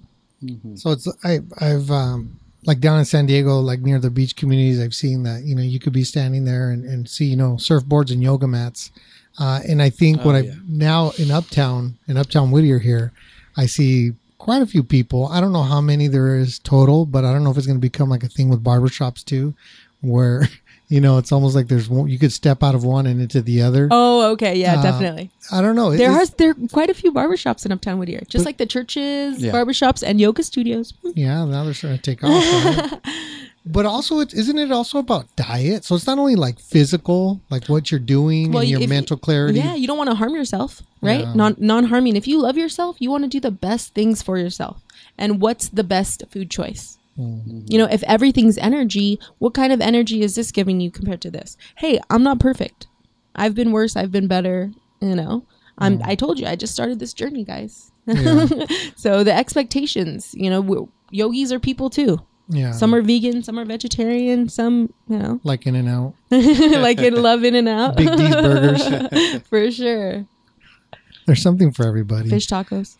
[0.74, 4.80] So it's I I've um like down in San Diego, like near the beach communities,
[4.80, 7.52] I've seen that you know you could be standing there and, and see you know
[7.54, 8.90] surfboards and yoga mats,
[9.38, 10.54] uh, and I think what Oh, I yeah.
[10.68, 13.12] now in Uptown in Uptown Whittier here,
[13.56, 15.28] I see quite a few people.
[15.28, 17.78] I don't know how many there is total, but I don't know if it's going
[17.78, 19.54] to become like a thing with barbershops too,
[20.00, 20.48] where
[20.92, 23.40] you know it's almost like there's one you could step out of one and into
[23.40, 23.88] the other.
[23.90, 25.30] Oh, okay, yeah, Uh, definitely.
[25.50, 25.90] I don't know.
[25.90, 28.66] There It's- are there are quite a few barbershops in Uptown Whittier, just like the
[28.66, 29.52] churches, Yeah.
[29.52, 30.92] barbershops, and yoga studios.
[31.14, 32.30] Yeah, now they're starting to take off.
[32.32, 33.00] right?
[33.76, 35.84] but also, it, isn't it also about diet?
[35.84, 39.58] So it's not only like physical, like what you're doing Well, and your mental clarity.
[39.60, 41.20] Yeah, you don't want to harm yourself, right?
[41.26, 41.34] Yeah.
[41.34, 42.16] Non non harming.
[42.16, 44.76] If you love yourself, you want to do the best things for yourself.
[45.16, 46.98] And what's the best food choice?
[47.18, 47.60] Mm-hmm.
[47.68, 51.30] You know, if everything's energy, what kind of energy is this giving you compared to
[51.30, 51.56] this?
[51.76, 52.86] Hey, I'm not perfect.
[53.34, 53.96] I've been worse.
[53.96, 54.70] I've been better.
[55.00, 55.46] You know,
[55.78, 56.00] I'm.
[56.04, 57.90] I told you, I just started this journey, guys.
[58.96, 62.18] so the expectations, you know, yogis are people too.
[62.48, 62.72] Yeah.
[62.72, 66.14] Some are vegan, some are vegetarian, some, you know, like in and out.
[66.30, 67.96] like in Love In and Out.
[67.96, 69.42] Big D's Burgers.
[69.48, 70.26] For sure.
[71.26, 72.28] There's something for everybody.
[72.28, 72.96] Fish tacos.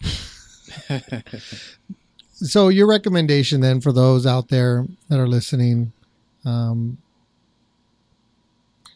[2.42, 5.92] So your recommendation then for those out there that are listening,
[6.44, 6.98] um,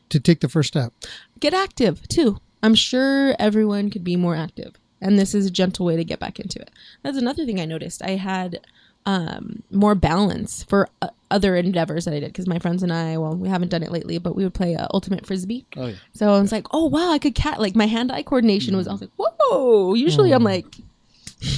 [0.08, 0.92] to take the first step.
[1.40, 2.38] Get active too.
[2.62, 4.74] I'm sure everyone could be more active.
[5.00, 6.70] And this is a gentle way to get back into it.
[7.02, 8.02] That's another thing I noticed.
[8.02, 8.60] I had
[9.04, 13.18] um, more balance for uh, other endeavors that I did because my friends and I,
[13.18, 15.66] well, we haven't done it lately, but we would play uh, ultimate frisbee.
[15.76, 15.96] Oh yeah.
[16.12, 18.88] So I was like, oh wow, I could cat like my hand-eye coordination was.
[18.88, 19.94] I was like, whoa.
[19.94, 20.66] Usually I'm like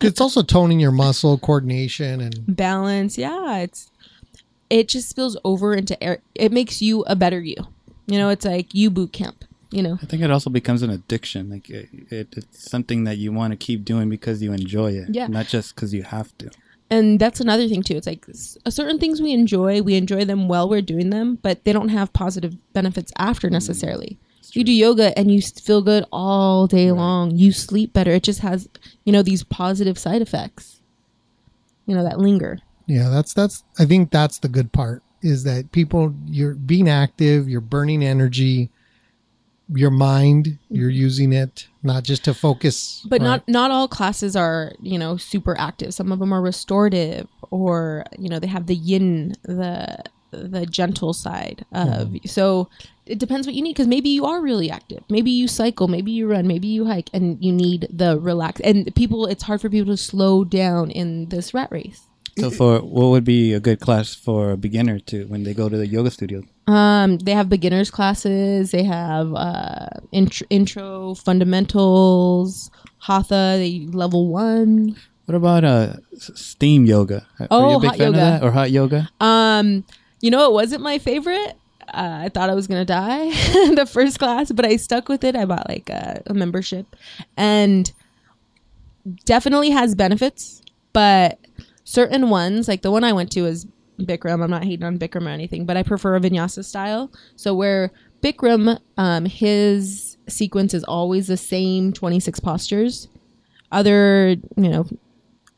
[0.00, 3.18] It's also toning your muscle coordination and balance.
[3.18, 3.90] Yeah, it's
[4.70, 6.18] it just spills over into air.
[6.34, 7.56] It makes you a better you.
[8.06, 9.44] You know, it's like you boot camp.
[9.70, 11.50] You know, I think it also becomes an addiction.
[11.50, 15.08] Like it, it, it's something that you want to keep doing because you enjoy it,
[15.10, 15.26] Yeah.
[15.26, 16.50] not just because you have to.
[16.90, 17.96] and that's another thing too.
[17.96, 18.24] It's like
[18.68, 22.14] certain things we enjoy, we enjoy them while we're doing them, but they don't have
[22.14, 23.54] positive benefits after mm-hmm.
[23.54, 24.18] necessarily.
[24.58, 27.30] You do yoga and you feel good all day long.
[27.30, 28.10] You sleep better.
[28.10, 28.68] It just has,
[29.04, 30.80] you know, these positive side effects.
[31.86, 32.58] You know that linger.
[32.88, 37.48] Yeah, that's that's I think that's the good part is that people you're being active,
[37.48, 38.68] you're burning energy,
[39.72, 41.02] your mind, you're mm-hmm.
[41.02, 43.26] using it not just to focus but right?
[43.26, 48.04] not not all classes are you know super active some of them are restorative or
[48.18, 49.96] you know they have the yin the
[50.30, 52.68] the gentle side of so
[53.06, 56.10] it depends what you need because maybe you are really active maybe you cycle maybe
[56.10, 59.70] you run maybe you hike and you need the relax and people it's hard for
[59.70, 62.02] people to slow down in this rat race
[62.38, 65.68] So for what would be a good class for a beginner to when they go
[65.68, 66.42] to the yoga studio?
[66.68, 71.14] um they have beginners classes they have uh intro, intro
[71.68, 77.26] fundamentals hatha they level one What about uh steam yoga?
[77.40, 78.18] Are Oh, you a big hot fan yoga.
[78.18, 79.00] of that or hot yoga?
[79.20, 79.84] Um,
[80.20, 81.56] you know, it wasn't my favorite.
[81.88, 83.30] Uh, I thought I was gonna die
[83.74, 85.34] the first class, but I stuck with it.
[85.34, 86.94] I bought like a, a membership,
[87.36, 87.90] and
[89.24, 90.62] definitely has benefits.
[90.92, 91.38] But
[91.84, 93.66] certain ones, like the one I went to, is
[94.00, 94.42] Bikram.
[94.42, 97.10] I'm not hating on Bikram or anything, but I prefer a vinyasa style.
[97.36, 97.90] So where
[98.22, 103.08] Bikram, um, his sequence is always the same 26 postures.
[103.70, 104.86] Other, you know,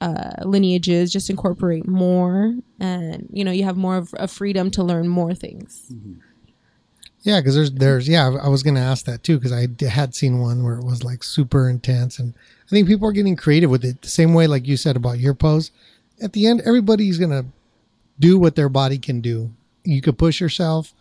[0.01, 4.83] uh, lineages just incorporate more, and you know, you have more of a freedom to
[4.83, 5.93] learn more things.
[7.23, 10.39] Yeah, because there's there's yeah, I was gonna ask that too because i had seen
[10.39, 12.35] one where it was like super intense, and
[12.67, 14.01] I think people are getting creative with it.
[14.01, 15.71] The same way, like you said about your pose.
[16.23, 17.47] At the end, everybody's gonna
[18.19, 19.51] do what their body can do.
[19.85, 20.95] You could push yourself,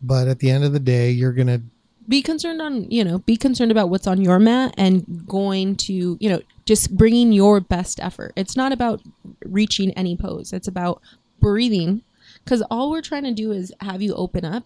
[0.00, 1.62] but at the end of the day, you're gonna
[2.06, 6.18] Be concerned on, you know, be concerned about what's on your mat and going to,
[6.20, 8.32] you know, just bringing your best effort.
[8.36, 9.00] It's not about
[9.44, 10.52] reaching any pose.
[10.52, 11.00] It's about
[11.40, 12.02] breathing
[12.42, 14.64] because all we're trying to do is have you open up,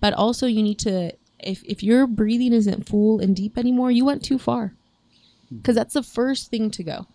[0.00, 4.04] but also you need to if if your breathing isn't full and deep anymore, you
[4.04, 4.72] went too far.
[5.48, 5.58] Hmm.
[5.58, 7.06] Because that's the first thing to go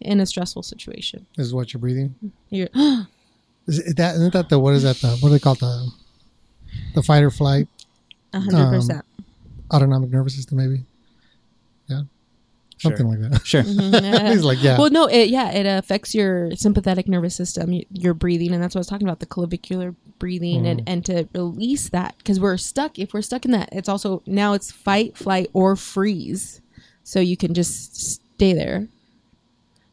[0.00, 1.26] in a stressful situation.
[1.36, 2.14] this is what you're breathing.
[2.50, 2.68] You're
[3.66, 5.92] Is it that isn't that the what is that the what do they call the
[6.94, 7.68] the fight or flight
[8.32, 9.04] Um, a hundred percent.
[9.72, 10.84] autonomic nervous system maybe?
[11.88, 12.02] Yeah,
[12.78, 13.46] something like that.
[13.46, 13.62] Sure.
[14.32, 14.78] He's like, yeah.
[14.78, 18.80] Well, no, it, yeah, it affects your sympathetic nervous system, your breathing, and that's what
[18.80, 20.84] I was talking about the clavicular breathing, and mm.
[20.86, 22.98] and to release that because we're stuck.
[22.98, 26.60] If we're stuck in that, it's also now it's fight, flight, or freeze,
[27.04, 28.88] so you can just stay there.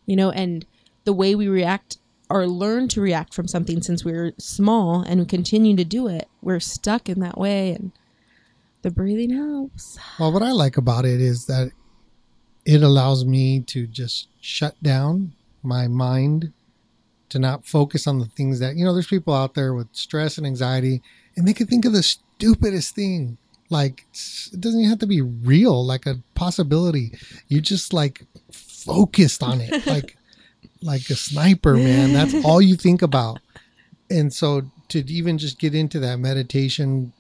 [0.06, 0.66] You know, and
[1.06, 1.98] the way we react
[2.30, 6.08] or learn to react from something since we are small and we continue to do
[6.08, 7.92] it, we're stuck in that way, and
[8.82, 9.98] the breathing helps.
[10.20, 11.72] Well, what I like about it is that
[12.66, 16.54] it allows me to just shut down my mind
[17.30, 20.38] to not focus on the things that, you know, there's people out there with stress
[20.38, 21.02] and anxiety
[21.36, 23.38] and they can think of the stupidest thing.
[23.70, 24.06] Like,
[24.52, 27.12] it doesn't even have to be real, like a possibility.
[27.48, 30.18] You just like focused on it, like,
[30.82, 32.14] like a sniper, man.
[32.14, 33.40] That's all you think about.
[34.10, 37.14] And so to even just get into that meditation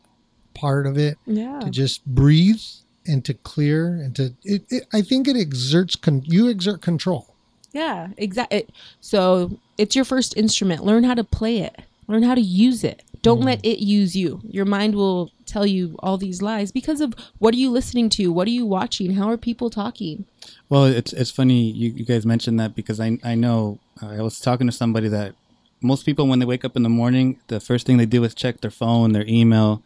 [0.54, 1.60] part of it, Yeah.
[1.60, 2.62] to just breathe
[3.08, 7.34] and to clear and to it, it i think it exerts con- you exert control
[7.72, 8.66] Yeah, exactly.
[9.00, 10.84] So it's your first instrument.
[10.84, 11.76] Learn how to play it.
[12.08, 13.04] Learn how to use it.
[13.22, 14.41] Don't let it use you.
[14.43, 18.32] Your mind will tell you all these lies because of what are you listening to?
[18.34, 19.14] What are you watching?
[19.14, 20.26] How are people talking?
[20.68, 24.22] Well, it's it's funny you, you guys mentioned that because I I know uh, I
[24.24, 25.36] was talking to somebody that
[25.82, 28.34] most people when they wake up in the morning, the first thing they do is
[28.34, 29.84] check their phone, their email,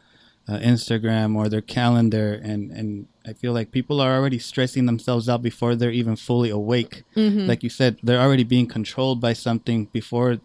[0.48, 5.30] uh, Instagram, or their calendar, and and I feel like people are already stressing themselves
[5.30, 7.04] out before they're even fully awake.
[7.48, 10.40] Like you said, they're already being controlled by something before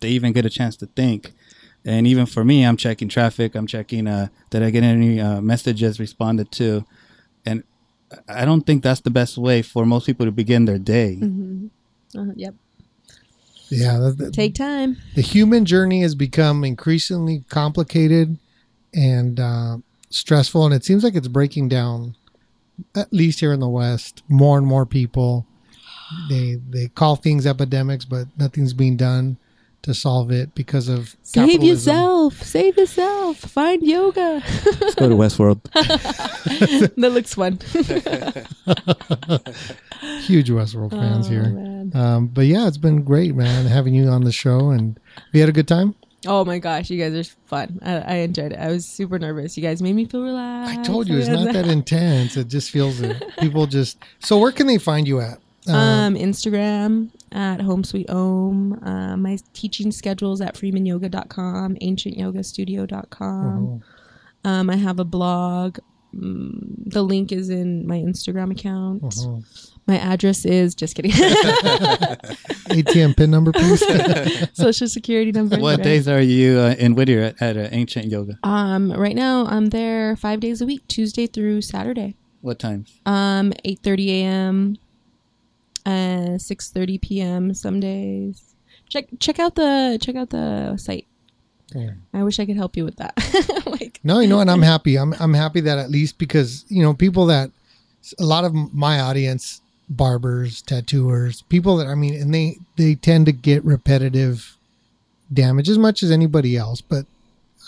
[0.00, 1.32] they even get a chance to think.
[1.84, 3.54] And even for me, I'm checking traffic.
[3.54, 6.84] I'm checking uh, did I get any uh, messages responded to,
[7.44, 7.64] and
[8.28, 11.18] I don't think that's the best way for most people to begin their day.
[12.16, 12.54] Uh, yep.
[13.70, 14.96] yeah the, the, Take time.
[15.14, 18.36] the human journey has become increasingly complicated
[18.94, 19.76] and uh,
[20.10, 22.16] stressful and it seems like it's breaking down
[22.96, 25.46] at least here in the west more and more people
[26.28, 29.36] they they call things epidemics but nothing's being done
[29.82, 31.64] to solve it because of Save capitalism.
[31.94, 32.42] yourself.
[32.42, 33.38] Save yourself.
[33.38, 34.42] Find yoga.
[34.78, 35.62] Let's go to Westworld.
[36.96, 37.58] that looks fun.
[40.22, 41.88] huge Westworld fans Oh, here.
[41.94, 44.68] Um, but yeah, it's been great, man, having you on the show.
[44.68, 45.00] And
[45.32, 45.94] we had a good time.
[46.26, 47.78] Oh my gosh, you guys are fun.
[47.82, 48.58] I, I enjoyed it.
[48.58, 49.56] I was super nervous.
[49.56, 50.78] You guys made me feel relaxed.
[50.78, 52.36] I told you it's not that intense.
[52.36, 53.02] It just feels.
[53.38, 53.98] People just.
[54.18, 55.38] So where can they find you at?
[55.68, 58.82] Uh, Um, Instagram at Home Sweet Om.
[58.84, 63.82] Uh, my teaching schedules at freemanyoga.com, ancientyogastudio.com.
[64.44, 65.78] Um, I have a blog.
[66.14, 69.04] Mm, the link is in my Instagram account.
[69.04, 69.36] uh-huh.
[69.90, 71.10] My address is just kidding.
[72.70, 73.82] ATM pin number, please.
[74.56, 75.58] Social security number.
[75.58, 75.82] what right?
[75.84, 78.38] days are you uh, in Whittier at, at uh, Ancient Yoga?
[78.44, 82.14] Um, right now I'm there five days a week, Tuesday through Saturday.
[82.40, 83.00] What times?
[83.04, 84.78] Um, eight thirty a.m.
[85.84, 87.52] Uh, six thirty p.m.
[87.52, 88.54] Some days.
[88.88, 91.08] Check check out the check out the site.
[91.74, 91.94] Yeah.
[92.14, 93.14] I wish I could help you with that.
[93.66, 94.96] like, No, you know, and I'm happy.
[94.96, 97.50] I'm I'm happy that at least because you know people that
[98.18, 99.59] a lot of my audience,
[99.90, 104.56] barbers, tattooers, people that I mean, and they they tend to get repetitive
[105.32, 107.06] damage as much as anybody else, but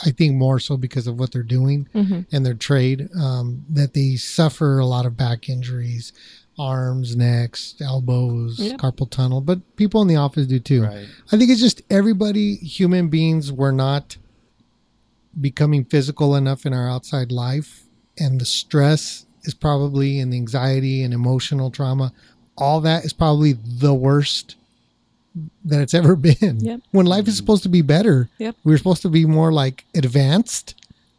[0.05, 2.27] I think more so because of what they're doing Mhm.
[2.33, 6.12] and their trade, um, that they suffer a lot of back injuries,
[6.59, 8.77] arms, necks, elbows, Yeah.
[8.77, 9.41] carpal tunnel.
[9.41, 10.83] But people in the office do too.
[10.85, 11.07] Right.
[11.31, 14.16] I think it's just everybody, human beings, were not
[15.41, 17.85] becoming physical enough in our outside life.
[18.18, 22.12] And the stress is probably, and the anxiety and emotional trauma,
[22.57, 24.57] all that is probably the worst
[25.64, 26.61] that it's ever been.
[26.61, 26.80] Yep.
[26.90, 28.57] When life is supposed to be better, Yep.
[28.64, 30.74] we're supposed to be more like advanced.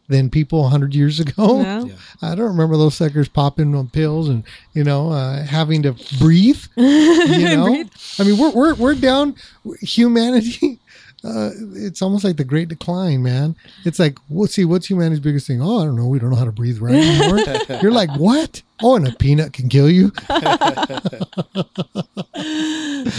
[0.10, 1.62] than people 100 years ago.
[1.64, 1.86] No?
[1.86, 1.96] Yeah.
[2.22, 4.44] I don't remember those suckers popping on pills and
[4.74, 6.62] you know uh, having to breathe.
[6.76, 7.90] You know, Breathe.
[8.20, 9.36] I mean we're we're we're down
[9.82, 10.80] humanity.
[11.24, 13.56] Uh, it's almost like the Great Decline, man.
[13.86, 15.62] It's like, let's see, what's humanity's biggest thing?
[15.62, 16.08] Oh, I don't know.
[16.08, 17.40] We don't know how to breathe right anymore.
[17.82, 18.62] You're like, what?
[18.82, 20.12] Oh, and a peanut can kill you.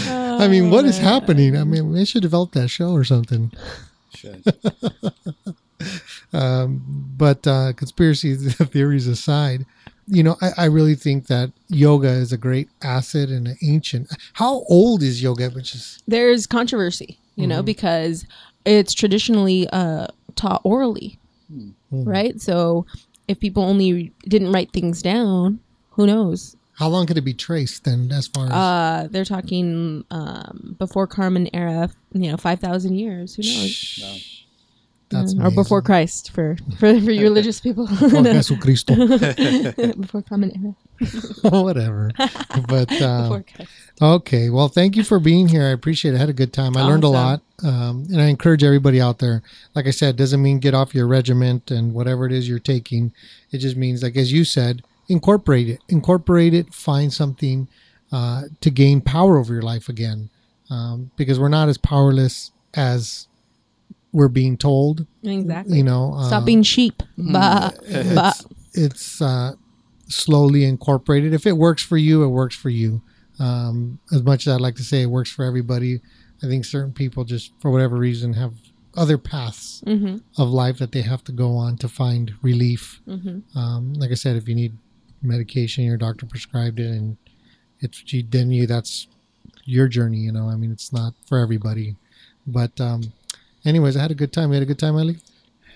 [0.07, 1.57] I mean, what is happening?
[1.57, 3.51] I mean, they should develop that show or something.
[4.13, 4.43] Should.
[6.33, 6.83] Um,
[7.17, 9.65] but uh, conspiracy theories aside,
[10.07, 14.09] you know, I, I really think that yoga is a great asset and an ancient.
[14.33, 15.49] How old is yoga?
[15.49, 18.25] Which is There's controversy, you know, because
[18.65, 21.19] it's traditionally uh, taught orally,
[21.91, 22.39] right?
[22.41, 22.85] So
[23.27, 25.59] if people only didn't write things down,
[25.91, 26.55] who knows?
[26.77, 28.11] how long could it be traced then?
[28.11, 33.35] As far as Uh, they're talking um, before Common Era, you know, five thousand years.
[33.35, 33.99] Who knows?
[34.01, 34.17] No.
[35.09, 35.81] that's or before.
[35.81, 37.87] Christ for for, for religious people.
[37.87, 38.93] Before Jesucristo.
[40.01, 40.75] before Common Era.
[41.41, 42.11] whatever.
[42.67, 43.71] But uh, Christ.
[44.01, 45.63] okay, well, thank you for being here.
[45.63, 46.17] I appreciate it.
[46.17, 46.77] I had a good time.
[46.77, 49.43] I learned a lot, um, and I encourage everybody out there.
[49.73, 53.13] Like I said, doesn't mean get off your regiment and whatever it is you're taking.
[53.51, 55.81] It just means, like as you said, incorporate it.
[55.89, 56.73] Incorporate it.
[56.73, 57.67] Find something
[58.11, 60.29] uh, to gain power over your life again,
[60.69, 63.27] um, because we're not as powerless as
[64.11, 65.05] we're being told.
[65.23, 65.77] Exactly.
[65.77, 67.03] You know, uh, Stop being sheep.
[67.17, 67.71] Bah,
[68.15, 68.31] bah.
[68.33, 69.53] it's it's uh,
[70.07, 71.33] slowly incorporated.
[71.33, 73.01] If it works for you, it works for you.
[73.39, 75.99] Um, as much as I'd like to say it works for everybody,
[76.43, 78.53] I think certain people just for whatever reason have
[78.95, 80.21] other paths Mhm.
[80.37, 83.01] of life that they have to go on to find relief.
[83.07, 83.43] Mhm.
[83.55, 84.77] Um, like I said, if you need
[85.21, 87.17] medication, your doctor prescribed it, and
[87.81, 89.07] it's then you that's
[89.65, 90.19] your journey.
[90.19, 91.95] You know, I mean, it's not for everybody.
[92.47, 93.11] But um,
[93.65, 94.49] anyways, I had a good time.
[94.49, 95.17] We had a good time, Ellie.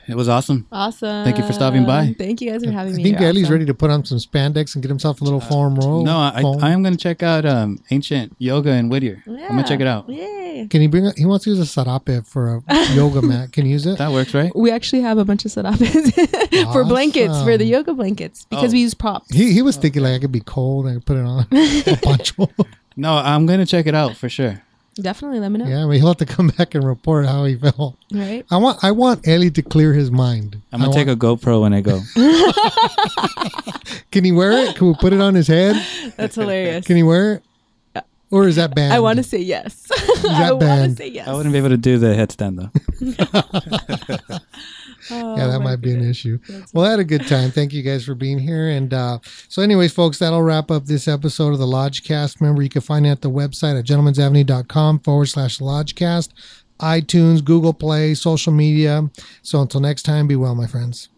[0.10, 0.66] It was awesome.
[0.72, 1.24] Awesome.
[1.24, 2.16] Thank you for stopping by.
[2.18, 3.01] Thank you guys for having I me.
[3.01, 3.53] I think You're Ellie's awesome.
[3.53, 6.03] ready to put on some spandex and get himself a little foam roll.
[6.03, 6.64] No, I, foam.
[6.64, 9.22] I am going to check out um, ancient yoga in Whittier.
[9.28, 9.43] Yeah.
[9.45, 10.10] I'm going to check it out.
[10.10, 10.68] Yay.
[10.70, 11.05] Can he bring?
[11.07, 13.51] A, he wants to use a sarape for a yoga mat.
[13.51, 13.97] Can you use it?
[13.99, 14.51] That works, right?
[14.55, 15.78] We actually have a bunch of serapes
[16.74, 18.74] for blankets for the yoga blankets because Oh.
[18.74, 19.34] we use props.
[19.34, 20.88] He he was thinking like I could be cold.
[20.88, 22.49] I could put it on a poncho.
[22.97, 24.62] No, I'm going to check it out for sure.
[25.01, 25.65] Definitely, let me know.
[25.67, 27.95] yeah, I mean he'll have to come back and report how he felt.
[28.11, 28.45] Right?
[28.51, 30.61] I want I want Ellie to clear his mind.
[30.71, 32.01] I'm going to take a GoPro when I go.
[34.11, 34.75] Can he wear it?
[34.75, 35.75] Can we put it on his head?
[36.17, 36.85] That's hilarious.
[36.85, 37.43] Can he wear it?
[38.31, 38.93] Or is that banned?
[38.93, 39.87] I want to say yes.
[39.91, 40.97] I that want to banned?
[40.97, 41.27] say yes.
[41.27, 44.37] I wouldn't be able to do the headstand though.
[45.12, 46.39] Oh, yeah, that might be an issue.
[46.74, 47.51] Well, I had a good time.
[47.51, 48.70] Thank you guys for being here.
[48.70, 52.39] And uh, so, anyways, folks, that'll wrap up this episode of the Lodgecast.
[52.41, 56.30] Remember, you can find it at the website at gentlemansavenue.com forward slash Lodgecast,
[56.80, 59.10] iTunes, Google Play, social media.
[59.41, 61.10] So, until next time, be well, my friends.